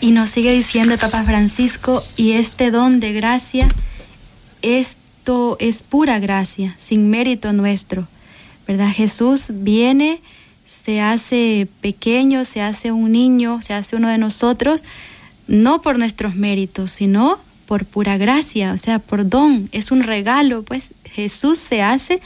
[0.00, 3.68] Y nos sigue diciendo el Papa Francisco, y este don de gracia,
[4.60, 8.08] esto es pura gracia, sin mérito nuestro.
[8.66, 8.90] ¿Verdad?
[8.92, 10.20] Jesús viene,
[10.66, 14.84] se hace pequeño, se hace un niño, se hace uno de nosotros,
[15.46, 20.62] no por nuestros méritos, sino por pura gracia, o sea, por don, es un regalo,
[20.62, 22.20] pues Jesús se hace,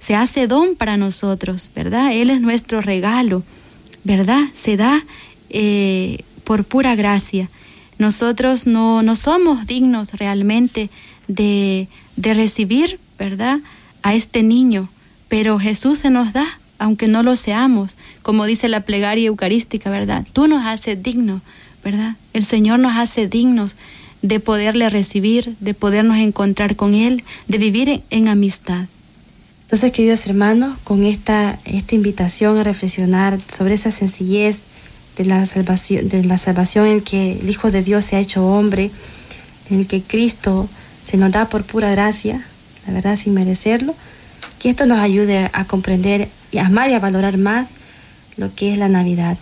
[0.00, 2.12] se hace don para nosotros, ¿verdad?
[2.12, 3.42] Él es nuestro regalo,
[4.04, 4.42] ¿verdad?
[4.52, 5.04] Se da
[5.50, 7.48] eh, por pura gracia.
[7.98, 10.90] Nosotros no, no somos dignos realmente
[11.28, 13.60] de, de recibir, ¿verdad?
[14.02, 14.88] A este niño,
[15.28, 16.46] pero Jesús se nos da,
[16.78, 20.26] aunque no lo seamos, como dice la plegaria eucarística, ¿verdad?
[20.32, 21.42] Tú nos haces dignos,
[21.84, 22.16] ¿verdad?
[22.32, 23.76] El Señor nos hace dignos
[24.22, 28.86] de poderle recibir, de podernos encontrar con Él, de vivir en, amistad.
[29.62, 34.60] Entonces, queridos hermanos, con esta, esta invitación a reflexionar sobre esa sencillez
[35.16, 38.46] de la salvación, de la salvación en que el Hijo de Dios se ha hecho
[38.46, 38.90] hombre,
[39.70, 40.68] en el que Cristo
[41.02, 42.44] se nos da por pura gracia,
[42.86, 43.94] la verdad sin merecerlo,
[44.60, 47.68] que esto nos ayude a comprender y a amar y a valorar más
[48.36, 49.36] lo que es la Navidad.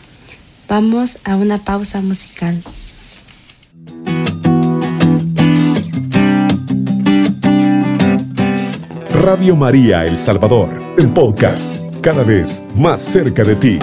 [0.69, 2.61] Vamos a una pausa musical.
[9.11, 13.79] Radio María El Salvador, el podcast, cada vez más cerca de ti.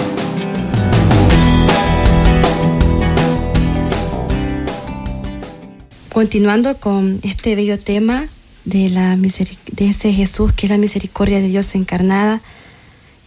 [6.13, 8.25] Continuando con este bello tema
[8.65, 12.41] de, la de ese Jesús que es la misericordia de Dios encarnada,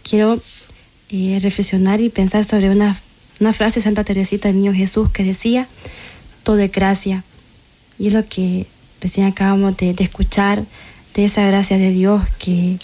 [0.03, 0.39] quiero
[1.09, 2.99] eh, reflexionar y pensar sobre una,
[3.39, 5.67] una frase de Santa Teresita del Niño Jesús que decía,
[6.43, 7.23] todo es gracia.
[7.97, 8.67] Y es lo que
[9.01, 10.63] recién acabamos de, escuchar
[11.13, 12.77] de esa gracia de Dios que,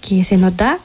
[0.00, 0.78] que se nos da,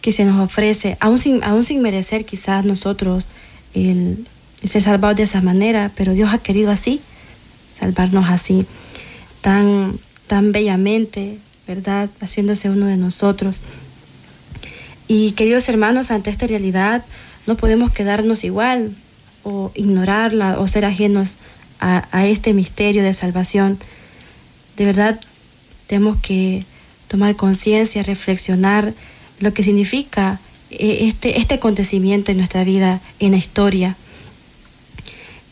[0.00, 3.26] que se nos ofrece, aún sin, aún sin merecer quizás nosotros
[3.74, 4.26] el,
[4.62, 7.00] el ser salvados de esa manera, pero Dios ha querido así,
[7.78, 8.66] salvarnos así,
[9.40, 12.10] tan, tan bellamente, ¿verdad?
[12.20, 13.60] Haciéndose uno de nosotros.
[15.08, 17.04] Y queridos hermanos, ante esta realidad
[17.46, 18.94] no podemos quedarnos igual
[19.42, 21.36] o ignorarla o ser ajenos
[21.80, 23.78] a, a este misterio de salvación.
[24.76, 25.20] De verdad,
[25.86, 26.64] tenemos que
[27.08, 28.94] tomar conciencia, reflexionar
[29.40, 30.38] lo que significa
[30.70, 33.96] eh, este, este acontecimiento en nuestra vida, en la historia.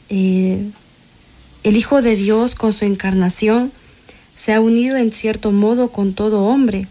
[0.09, 0.71] Eh,
[1.69, 3.71] el Hijo de Dios con su encarnación
[4.35, 6.87] se ha unido en cierto modo con todo hombre.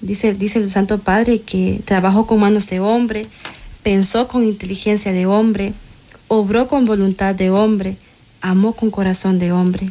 [0.00, 3.26] Dice, dice el Santo Padre que trabajó con manos de hombre,
[3.82, 5.72] pensó con inteligencia de hombre,
[6.28, 7.96] obró con voluntad de hombre,
[8.40, 9.88] amó con corazón de hombre.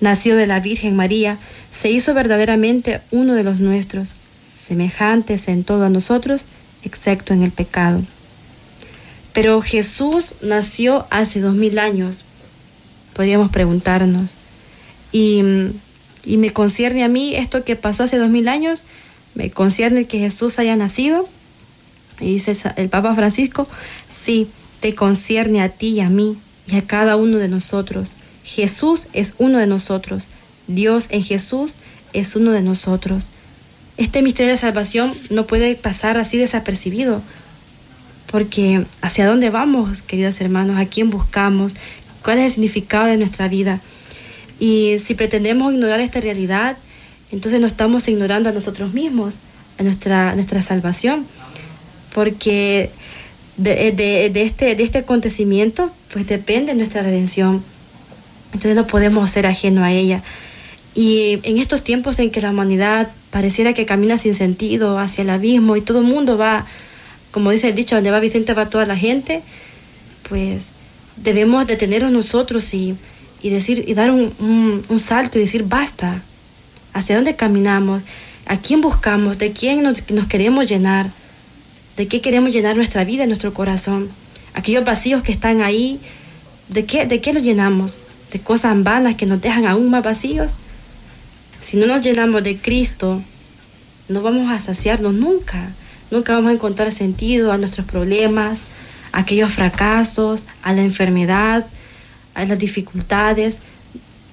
[0.00, 1.38] Nació de la Virgen María,
[1.72, 4.12] se hizo verdaderamente uno de los nuestros,
[4.56, 6.44] semejantes en todo a nosotros,
[6.84, 8.00] excepto en el pecado.
[9.32, 12.24] Pero Jesús nació hace dos mil años,
[13.14, 14.32] podríamos preguntarnos.
[15.12, 15.42] Y,
[16.24, 18.82] y, me concierne a mí esto que pasó hace dos mil años,
[19.34, 21.28] me concierne que Jesús haya nacido.
[22.20, 23.68] Y dice el Papa Francisco,
[24.10, 24.48] sí,
[24.80, 28.14] te concierne a ti y a mí y a cada uno de nosotros.
[28.44, 30.28] Jesús es uno de nosotros.
[30.66, 31.76] Dios en Jesús
[32.12, 33.28] es uno de nosotros.
[33.96, 37.22] Este misterio de salvación no puede pasar así desapercibido,
[38.30, 41.74] porque hacia dónde vamos, queridos hermanos, a quién buscamos,
[42.22, 43.80] cuál es el significado de nuestra vida.
[44.58, 46.76] Y si pretendemos ignorar esta realidad,
[47.30, 49.36] entonces no estamos ignorando a nosotros mismos,
[49.78, 51.26] a nuestra, nuestra salvación,
[52.14, 52.90] porque
[53.56, 57.64] de, de, de, este, de este acontecimiento pues depende nuestra redención.
[58.46, 60.22] Entonces no podemos ser ajeno a ella.
[60.94, 65.30] Y en estos tiempos en que la humanidad pareciera que camina sin sentido hacia el
[65.30, 66.66] abismo y todo el mundo va,
[67.30, 69.42] como dice el dicho, donde va Vicente va toda la gente,
[70.28, 70.68] pues
[71.16, 72.96] debemos detenernos nosotros y,
[73.42, 74.32] y decir y dar un,
[74.88, 76.22] un, salto y decir basta.
[76.92, 78.02] ¿Hacia dónde caminamos?
[78.46, 79.38] ¿A quién buscamos?
[79.38, 81.10] ¿De quién nos, nos queremos llenar?
[81.96, 84.10] ¿De qué queremos llenar nuestra vida, nuestro corazón?
[84.54, 86.00] Aquellos vacíos que están ahí,
[86.68, 87.98] ¿de qué, de qué los llenamos?
[88.30, 90.52] ¿De cosas vanas que nos dejan aún más vacíos?
[91.60, 93.22] Si no nos llenamos de Cristo,
[94.08, 95.70] no vamos a saciarnos nunca.
[96.10, 98.64] Nunca vamos a encontrar sentido a nuestros problemas,
[99.12, 101.66] aquellos fracasos, a la enfermedad,
[102.34, 103.58] a las dificultades.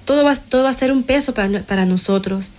[0.04, 2.50] Todo va, todo va a ser un peso para, para nosotros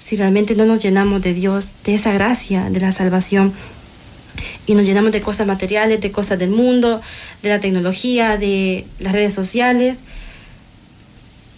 [0.00, 3.52] si realmente no nos llenamos de Dios, de esa gracia, de la salvación.
[4.66, 7.02] Y nos llenamos de cosas materiales, de cosas del mundo,
[7.42, 9.98] de la tecnología, de las redes sociales.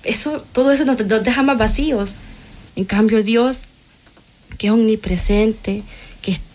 [0.03, 2.17] Eso, todo eso nos, nos deja más vacíos.
[2.75, 3.65] En cambio, Dios,
[4.59, 5.85] que es omnipresente,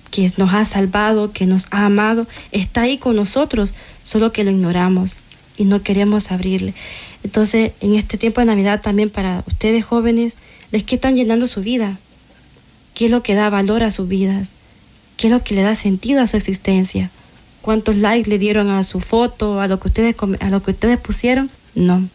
[0.09, 4.51] que, nos ha salvado, que nos ha amado, está ahí con nosotros, solo que lo
[4.51, 5.17] ignoramos
[5.57, 6.73] y no queremos abrirle.
[7.23, 10.35] Entonces, en este tiempo de Navidad también para ustedes jóvenes,
[10.71, 11.97] ¿de qué están llenando su vida?
[12.93, 14.49] ¿Qué es lo que da valor a sus vidas?
[15.17, 17.09] ¿Qué es lo que le da sentido a su existencia?
[17.61, 20.97] ¿Cuántos likes le dieron a su foto, a lo que ustedes, a lo que ustedes
[20.99, 21.49] pusieron?
[21.75, 22.07] No,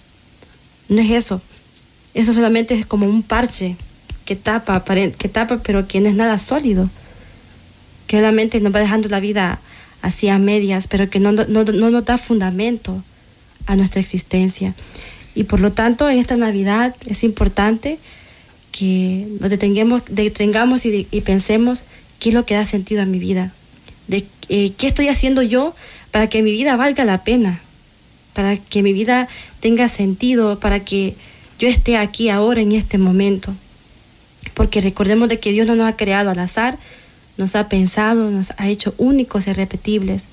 [0.89, 1.43] no es eso.
[2.15, 3.77] Eso solamente es como un parche
[4.25, 6.89] que tapa, que tapa, pero que no es nada sólido.
[8.13, 9.59] Que solamente nos va dejando la vida
[10.03, 13.03] así a medias, pero que no, no, no nos da fundamento
[13.65, 14.75] a nuestra existencia.
[15.35, 17.97] Y por lo tanto, en esta Navidad es importante
[18.71, 21.85] que nos detengamos, detengamos y, pensemos
[22.19, 23.51] qué es lo que da sentido a mi vida.
[24.09, 25.75] De, eh, ¿Qué estoy haciendo yo
[26.11, 27.61] para que mi vida valga la pena?
[28.35, 29.27] Para que mi vida
[29.61, 31.15] tenga sentido, para que
[31.59, 33.55] yo esté aquí ahora en este momento.
[34.53, 36.77] Porque recordemos de que Dios no nos ha creado al azar,
[37.37, 40.27] nos ha pensado, nos ha hecho únicos y repetibles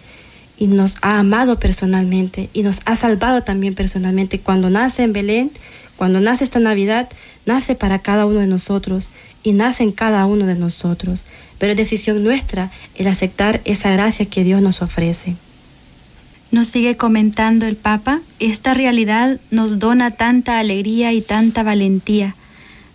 [0.58, 4.40] y nos ha amado personalmente y nos ha salvado también personalmente.
[4.40, 5.52] Cuando nace en Belén,
[5.96, 7.10] cuando nace esta Navidad,
[7.46, 9.10] nace para cada uno de nosotros
[9.44, 11.24] y nace en cada uno de nosotros.
[11.58, 15.36] Pero es decisión nuestra el aceptar esa gracia que Dios nos ofrece.
[16.52, 22.36] Nos sigue comentando el Papa, esta realidad nos dona tanta alegría y tanta valentía.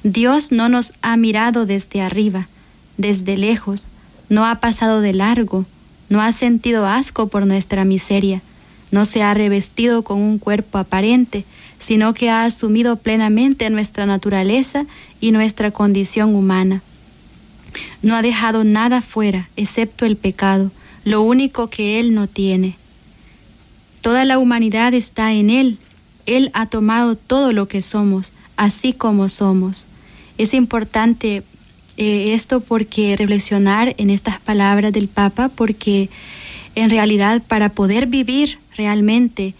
[0.02, 2.48] Dios no nos ha mirado desde arriba,
[2.96, 3.88] desde lejos,
[4.28, 5.64] no ha pasado de largo,
[6.08, 8.42] no ha sentido asco por nuestra miseria,
[8.90, 11.44] no se ha revestido con un cuerpo aparente,
[11.78, 14.86] sino que ha asumido plenamente nuestra naturaleza
[15.20, 16.82] y nuestra condición humana.
[18.02, 20.70] No ha dejado nada fuera, excepto el pecado,
[21.04, 22.76] lo único que Él no tiene.
[24.00, 25.78] Toda la humanidad está en Él.
[26.26, 29.86] Él ha tomado todo lo que somos, así como somos.
[30.36, 31.42] es importante
[31.96, 36.10] eh, esto porque reflexionar en estas palabras del Papa, porque
[36.74, 39.54] en realidad para poder vivir realmente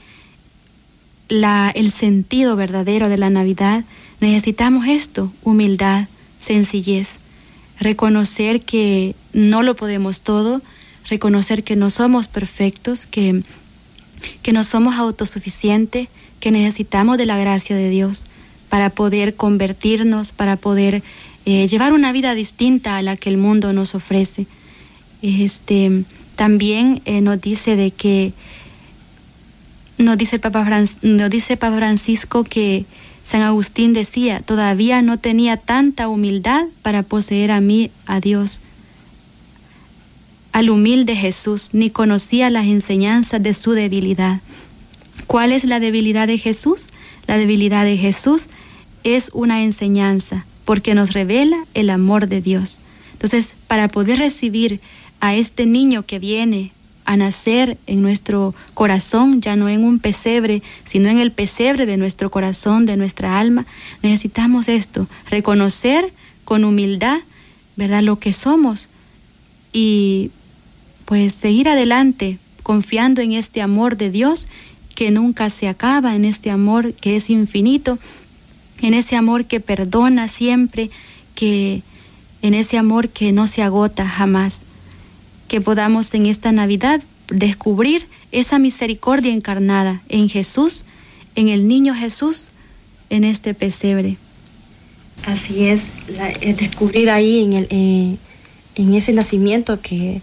[1.29, 3.85] la, el sentido verdadero de la Navidad,
[4.21, 6.09] necesitamos esto, humildad,
[6.41, 7.19] sencillez,
[7.79, 10.61] reconocer que no lo podemos todo,
[11.09, 13.43] reconocer que no somos perfectos, que,
[14.43, 16.09] que no somos autosuficientes,
[16.41, 18.27] que necesitamos de la gracia de Dios
[18.69, 21.03] para poder convertirnos, para poder
[21.47, 24.47] eh, llevar una vida distinta a la que el mundo nos ofrece.
[25.23, 26.05] Este,
[26.37, 28.33] también eh, nos dice de que
[29.97, 30.67] nos dice Papa
[31.03, 32.85] nos dice Papa Francisco que
[33.23, 38.61] San Agustín decía, todavía no tenía tanta humildad para poseer a mí, a Dios,
[40.53, 44.41] al humilde Jesús, ni conocía las enseñanzas de su debilidad.
[45.27, 46.87] ¿Cuál es la debilidad de Jesús?
[47.27, 48.49] La debilidad de Jesús
[49.05, 52.81] es una enseñanza, porque nos revela el amor de Dios.
[53.13, 54.81] Entonces, para poder recibir
[55.21, 56.73] a este niño que viene
[57.05, 61.97] a nacer en nuestro corazón, ya no en un pesebre, sino en el pesebre de
[61.97, 63.67] nuestro corazón, de nuestra alma,
[64.03, 66.13] necesitamos esto, reconocer
[66.45, 67.21] con humildad,
[67.77, 68.89] ¿verdad?, lo que somos
[69.73, 70.31] y
[71.05, 74.47] pues seguir adelante confiando en este amor de Dios
[74.95, 77.99] que nunca se acaba, en este amor que es infinito
[78.85, 80.91] en ese amor que perdona siempre,
[81.35, 81.83] que
[82.43, 84.61] en ese amor que no se agota jamás.
[85.49, 90.85] Que podamos en esta Navidad descubrir esa misericordia encarnada en Jesús,
[91.35, 92.51] en el niño Jesús,
[93.09, 94.19] en este pesebre.
[95.25, 95.85] Así es,
[96.59, 98.17] descubrir ahí en, el, eh,
[98.75, 100.21] en ese nacimiento que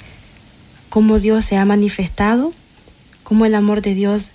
[0.90, 2.54] cómo Dios se ha manifestado,
[3.24, 4.30] cómo el amor de Dios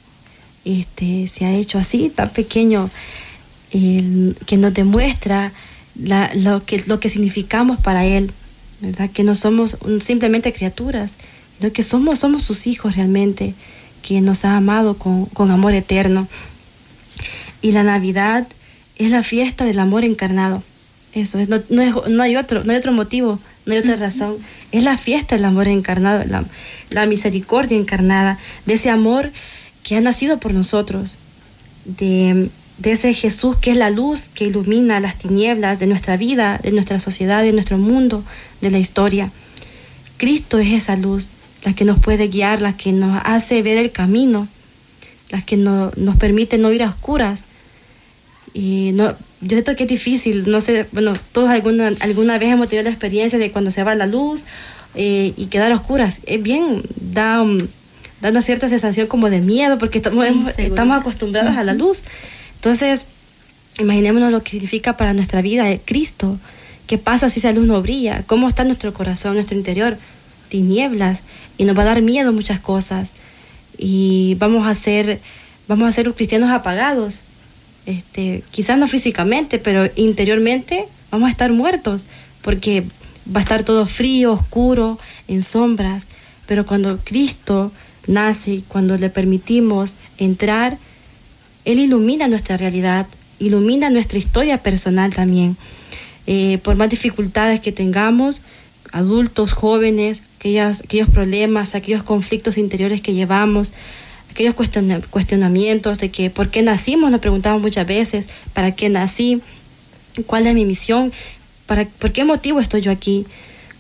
[0.64, 2.90] este, se ha hecho así, tan pequeño,
[4.46, 5.52] que nos demuestra
[5.94, 8.32] lo, que, lo que significamos para Él,
[8.80, 9.10] ¿verdad?
[9.10, 11.14] Que no somos simplemente criaturas,
[11.58, 13.54] sino que somos, somos sus hijos realmente,
[14.02, 16.28] que nos ha amado con, con amor eterno.
[17.62, 18.46] Y la Navidad
[18.96, 20.62] es la fiesta del amor encarnado.
[21.12, 24.36] Eso es, no, no, hay otro, no hay otro motivo, no hay otra razón.
[24.70, 26.44] Es la fiesta del amor encarnado, la,
[26.90, 29.32] la misericordia encarnada, de ese amor
[29.82, 31.16] que ha nacido por nosotros,
[31.86, 36.60] de, de ese Jesús que es la luz que ilumina las tinieblas de nuestra vida,
[36.62, 38.22] de nuestra sociedad, de nuestro mundo,
[38.60, 39.30] de la historia.
[40.16, 41.28] Cristo es esa luz,
[41.64, 44.48] la que nos puede guiar, la que nos hace ver el camino,
[45.30, 47.44] la que nos permite no ir a oscuras.
[48.54, 52.68] Y no, yo siento que es difícil, no sé, bueno, todos alguna, alguna vez hemos
[52.68, 54.44] tenido la experiencia de cuando se va la luz
[54.94, 56.20] eh, y quedar a oscuras.
[56.26, 57.44] Es bien, da,
[58.22, 62.00] da, una cierta sensación como de miedo porque estamos, estamos acostumbrados a la luz.
[62.56, 63.04] Entonces,
[63.78, 66.38] imaginémonos lo que significa para nuestra vida Cristo.
[66.86, 68.22] ¿Qué pasa si esa luz no brilla?
[68.26, 69.98] ¿Cómo está nuestro corazón, nuestro interior?
[70.48, 71.22] Tinieblas.
[71.58, 73.12] Y nos va a dar miedo muchas cosas.
[73.76, 75.20] Y vamos a ser,
[75.68, 77.20] vamos a ser cristianos apagados.
[77.86, 82.06] Este, quizás no físicamente, pero interiormente vamos a estar muertos.
[82.42, 82.84] Porque
[83.34, 86.04] va a estar todo frío, oscuro, en sombras.
[86.46, 87.72] Pero cuando Cristo
[88.06, 90.78] nace, cuando le permitimos entrar,
[91.66, 93.06] él ilumina nuestra realidad,
[93.38, 95.56] ilumina nuestra historia personal también.
[96.26, 98.40] Eh, por más dificultades que tengamos,
[98.92, 103.72] adultos, jóvenes, aquellos, aquellos problemas, aquellos conflictos interiores que llevamos,
[104.30, 104.54] aquellos
[105.10, 109.40] cuestionamientos de que por qué nacimos, nos preguntamos muchas veces, ¿para qué nací?
[110.26, 111.12] ¿Cuál es mi misión?
[111.66, 113.26] ¿Para, ¿Por qué motivo estoy yo aquí?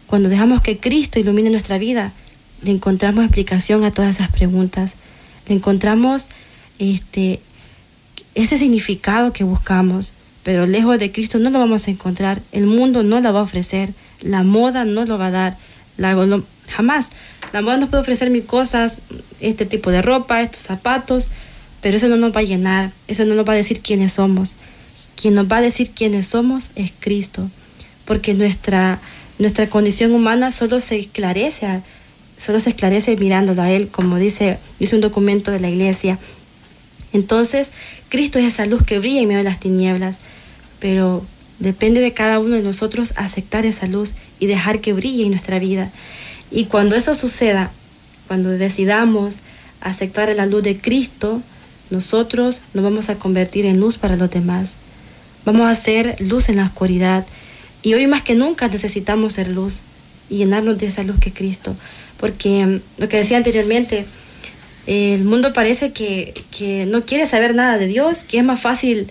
[0.06, 2.12] Cuando dejamos que Cristo ilumine nuestra vida,
[2.62, 4.94] le encontramos explicación a todas esas preguntas.
[5.48, 6.26] Le encontramos
[6.78, 7.40] este,
[8.36, 10.12] ese significado que buscamos,
[10.44, 13.42] pero lejos de Cristo no lo vamos a encontrar, el mundo no lo va a
[13.42, 15.56] ofrecer, la moda no lo va a dar,
[15.96, 16.14] la,
[16.68, 17.08] jamás.
[17.52, 18.98] La moda nos puede ofrecer mil cosas,
[19.40, 21.28] este tipo de ropa, estos zapatos,
[21.80, 24.54] pero eso no nos va a llenar, eso no nos va a decir quiénes somos.
[25.20, 27.48] Quien nos va a decir quiénes somos es Cristo,
[28.04, 29.00] porque nuestra,
[29.38, 31.80] nuestra condición humana solo se esclarece,
[32.36, 36.18] solo se esclarece mirándolo a Él, como dice, dice un documento de la iglesia.
[37.14, 37.72] Entonces,
[38.16, 40.20] Cristo es esa luz que brilla en medio de las tinieblas,
[40.80, 41.22] pero
[41.58, 45.58] depende de cada uno de nosotros aceptar esa luz y dejar que brille en nuestra
[45.58, 45.90] vida.
[46.50, 47.70] Y cuando eso suceda,
[48.26, 49.40] cuando decidamos
[49.82, 51.42] aceptar la luz de Cristo,
[51.90, 54.76] nosotros nos vamos a convertir en luz para los demás.
[55.44, 57.26] Vamos a ser luz en la oscuridad.
[57.82, 59.80] Y hoy más que nunca necesitamos ser luz
[60.30, 61.76] y llenarnos de esa luz que Cristo.
[62.16, 64.06] Porque mm, lo que decía anteriormente,
[64.86, 66.32] el mundo parece que,
[66.88, 69.08] no quiere saber nada de Dios, que es más fácil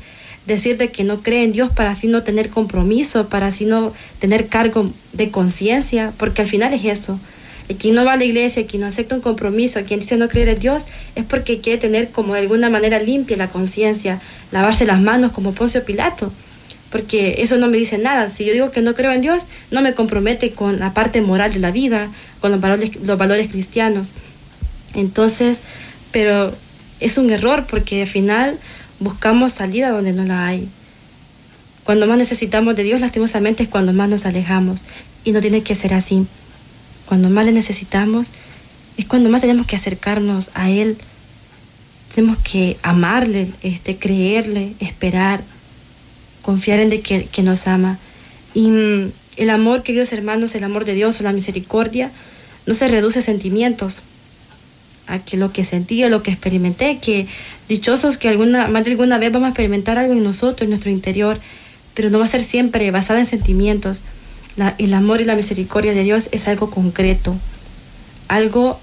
[0.47, 3.93] decir de que no cree en Dios para así no tener compromiso, para así no
[4.19, 7.19] tener cargo de conciencia, porque al final es eso.
[7.79, 10.49] Quien no va a la iglesia, quien no acepta un compromiso, quien dice no creer
[10.49, 14.21] en Dios, es porque quiere tener como de alguna manera limpia la conciencia,
[14.51, 16.31] lavarse las manos como Poncio Pilato.
[16.91, 18.29] Porque eso no me dice nada.
[18.29, 21.51] Si yo digo que no creo en Dios, no me compromete con la parte moral
[21.51, 22.09] de la vida,
[22.39, 24.13] con los valores, los valores cristianos.
[24.95, 25.61] Entonces,
[26.11, 26.53] pero
[26.99, 28.59] es un error porque al final
[28.99, 30.67] buscamos salida donde no la hay.
[31.83, 34.83] Cuando más necesitamos de Dios, lastimosamente, es cuando más nos alejamos.
[35.23, 36.25] Y no tiene que ser así.
[37.05, 38.29] Cuando más le necesitamos,
[38.97, 40.97] es cuando más tenemos que acercarnos a Él.
[42.13, 45.43] Tenemos que amarle, este, creerle, esperar,
[46.41, 47.99] confiar en de que, que nos ama.
[48.53, 52.09] Y mm, el amor, queridos hermanos, el amor de Dios o la misericordia,
[52.65, 54.01] no se reduce a sentimientos,
[55.07, 57.27] a que lo que sentí o lo que experimenté, que
[57.69, 60.91] dichosos que alguna, más de alguna vez vamos a experimentar algo en nosotros, en nuestro
[60.91, 61.39] interior,
[61.93, 64.01] pero no va a ser siempre basada en sentimientos.
[64.77, 67.35] el amor y la misericordia de Dios es algo concreto,
[68.27, 68.79] algo,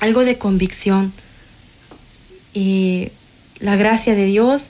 [0.00, 1.12] algo de convicción.
[2.54, 3.08] Y
[3.60, 4.68] la gracia de Dios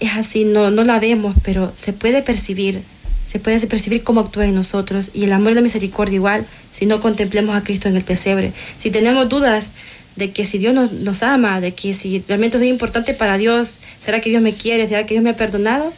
[0.00, 2.82] es así, no, no la vemos, pero se puede percibir,
[3.28, 5.10] se puede percibir cómo actúa en nosotros.
[5.12, 8.54] Y el amor y la misericordia igual, si no contemplemos a Cristo en el pesebre.
[8.78, 9.68] Si tenemos dudas
[10.16, 14.22] de que si Dios nos, ama, de que si realmente soy importante para Dios, ¿será
[14.22, 14.86] que Dios me quiere?
[14.88, 15.92] ¿Será que Dios me ha perdonado?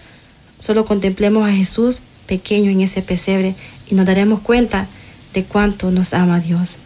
[0.59, 3.55] Solo contemplemos a Jesús pequeño en ese pesebre
[3.89, 4.89] y nos daremos cuenta
[5.33, 6.79] de cuánto nos ama Dios.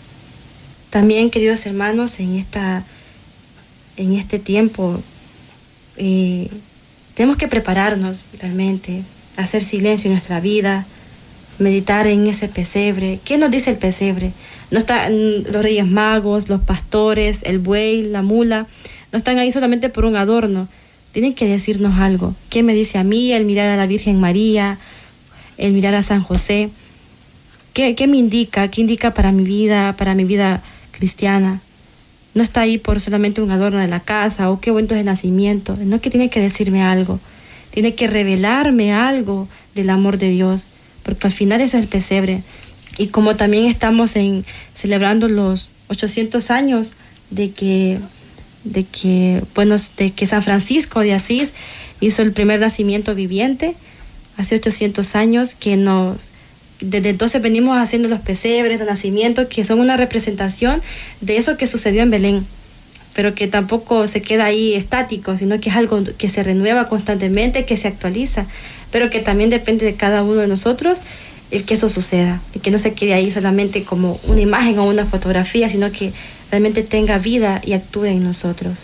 [0.91, 2.85] También, queridos hermanos, en, esta,
[3.97, 5.01] en este tiempo
[5.97, 6.51] eh,
[7.15, 9.03] tenemos que prepararnos realmente
[9.37, 10.87] hacer silencio en nuestra vida,
[11.59, 13.21] meditar en ese pesebre.
[13.25, 14.33] ¿Qué nos dice el pesebre?
[14.71, 18.67] No están los reyes magos, los pastores, el buey, la mula,
[19.13, 20.69] no están ahí solamente por un adorno.
[21.13, 22.35] Tienen que decirnos algo.
[22.51, 24.79] ¿Qué me dice a mí el mirar a la Virgen María,
[25.57, 26.71] el mirar a San José?
[27.73, 28.69] ¿Qué, me indica?
[28.69, 31.61] ¿Qué indica para mi vida, para mi vida cristiana?
[32.35, 35.77] No está ahí por solamente un adorno de la casa o qué bonito de nacimiento.
[35.85, 37.21] No es que tiene que decirme algo
[37.75, 40.67] tiene que revelarme algo del amor de Dios,
[41.03, 42.45] porque al final eso es el pesebre.
[42.99, 44.45] Y como también estamos en,
[44.77, 46.91] celebrando los 800 años
[47.31, 47.99] de que,
[48.63, 51.49] de que, bueno, de que San Francisco de Asís
[52.01, 53.75] hizo el primer nacimiento viviente,
[54.37, 56.19] hace 800 años, que nos,
[56.81, 60.81] desde entonces venimos haciendo los pesebres, de nacimiento, que son una representación
[61.21, 62.47] de eso que sucedió en Belén
[63.15, 67.65] pero que tampoco se queda ahí estático, sino que es algo que se renueva constantemente,
[67.65, 68.47] que se actualiza,
[68.91, 70.99] pero que también depende de cada uno de nosotros
[71.51, 74.89] el que eso suceda, y que no se quede ahí solamente como una imagen o
[74.89, 76.13] una fotografía, sino que
[76.51, 78.83] realmente tenga vida y actúe en nosotros.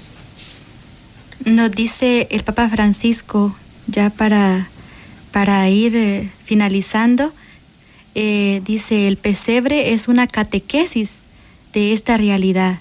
[1.44, 3.56] Nos dice el Papa Francisco,
[3.88, 4.68] ya para,
[5.32, 7.32] para ir eh, finalizando,
[8.14, 11.22] eh, dice, el pesebre es una catequesis
[11.72, 12.78] de esta realidad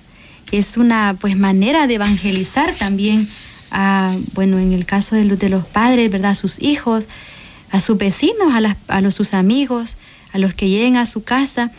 [0.51, 3.27] es una pues manera de evangelizar también
[3.71, 6.31] a, bueno, en el caso de los, de los padres, ¿verdad?
[6.31, 7.07] A sus hijos,
[7.71, 9.97] a sus vecinos, a, a los, sus amigos,
[10.33, 11.71] a los que lleguen a su casa.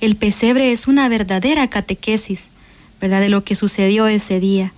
[0.00, 2.48] El pesebre es una verdadera catequesis,
[3.00, 3.20] ¿verdad?
[3.20, 4.72] De lo que sucedió ese día.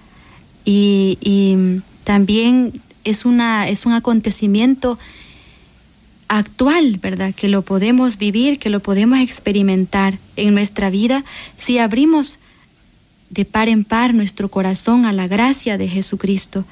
[0.64, 4.98] Y, y también es, una, es un acontecimiento
[6.28, 7.34] actual, ¿verdad?
[7.34, 11.24] Que lo podemos vivir, que lo podemos experimentar en nuestra vida
[11.56, 12.38] si abrimos
[13.32, 16.64] de par en par nuestro corazón a la gracia de Jesucristo,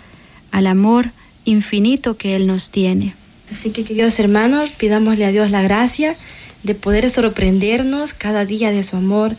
[0.52, 1.10] al amor
[1.46, 3.14] infinito que Él nos tiene.
[3.50, 6.14] Así que queridos hermanos, pidámosle a Dios la gracia
[6.62, 9.34] de poder sorprendernos cada día de su amor,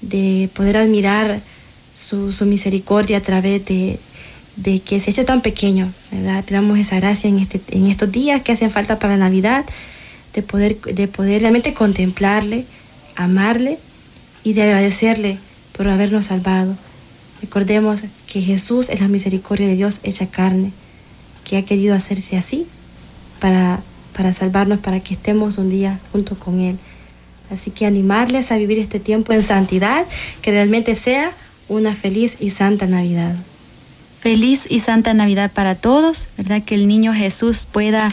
[0.00, 1.40] de poder admirar
[1.94, 3.98] su, misericordia a través de,
[4.56, 6.42] de, que se ha hecho tan pequeño, ¿verdad?
[6.44, 9.66] Pidamos esa gracia en, este, en estos días que hacen falta para Navidad,
[10.32, 12.64] de poder, de poder realmente contemplarle,
[13.16, 13.78] amarle
[14.42, 15.38] y de agradecerle
[15.76, 16.76] por habernos salvado.
[17.40, 20.72] Recordemos que Jesús es la misericordia de Dios hecha carne,
[21.44, 22.66] que ha querido hacerse así
[23.40, 23.80] para,
[24.16, 26.78] para salvarnos, para que estemos un día junto con Él.
[27.50, 30.06] Así que animarles a vivir este tiempo en santidad,
[30.40, 31.32] que realmente sea
[31.68, 33.34] una feliz y santa Navidad.
[34.20, 36.62] Feliz y santa Navidad para todos, ¿verdad?
[36.62, 38.10] Que el niño Jesús pueda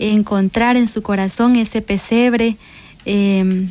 [0.00, 2.56] encontrar en su corazón ese pesebre.
[3.06, 3.68] Eh,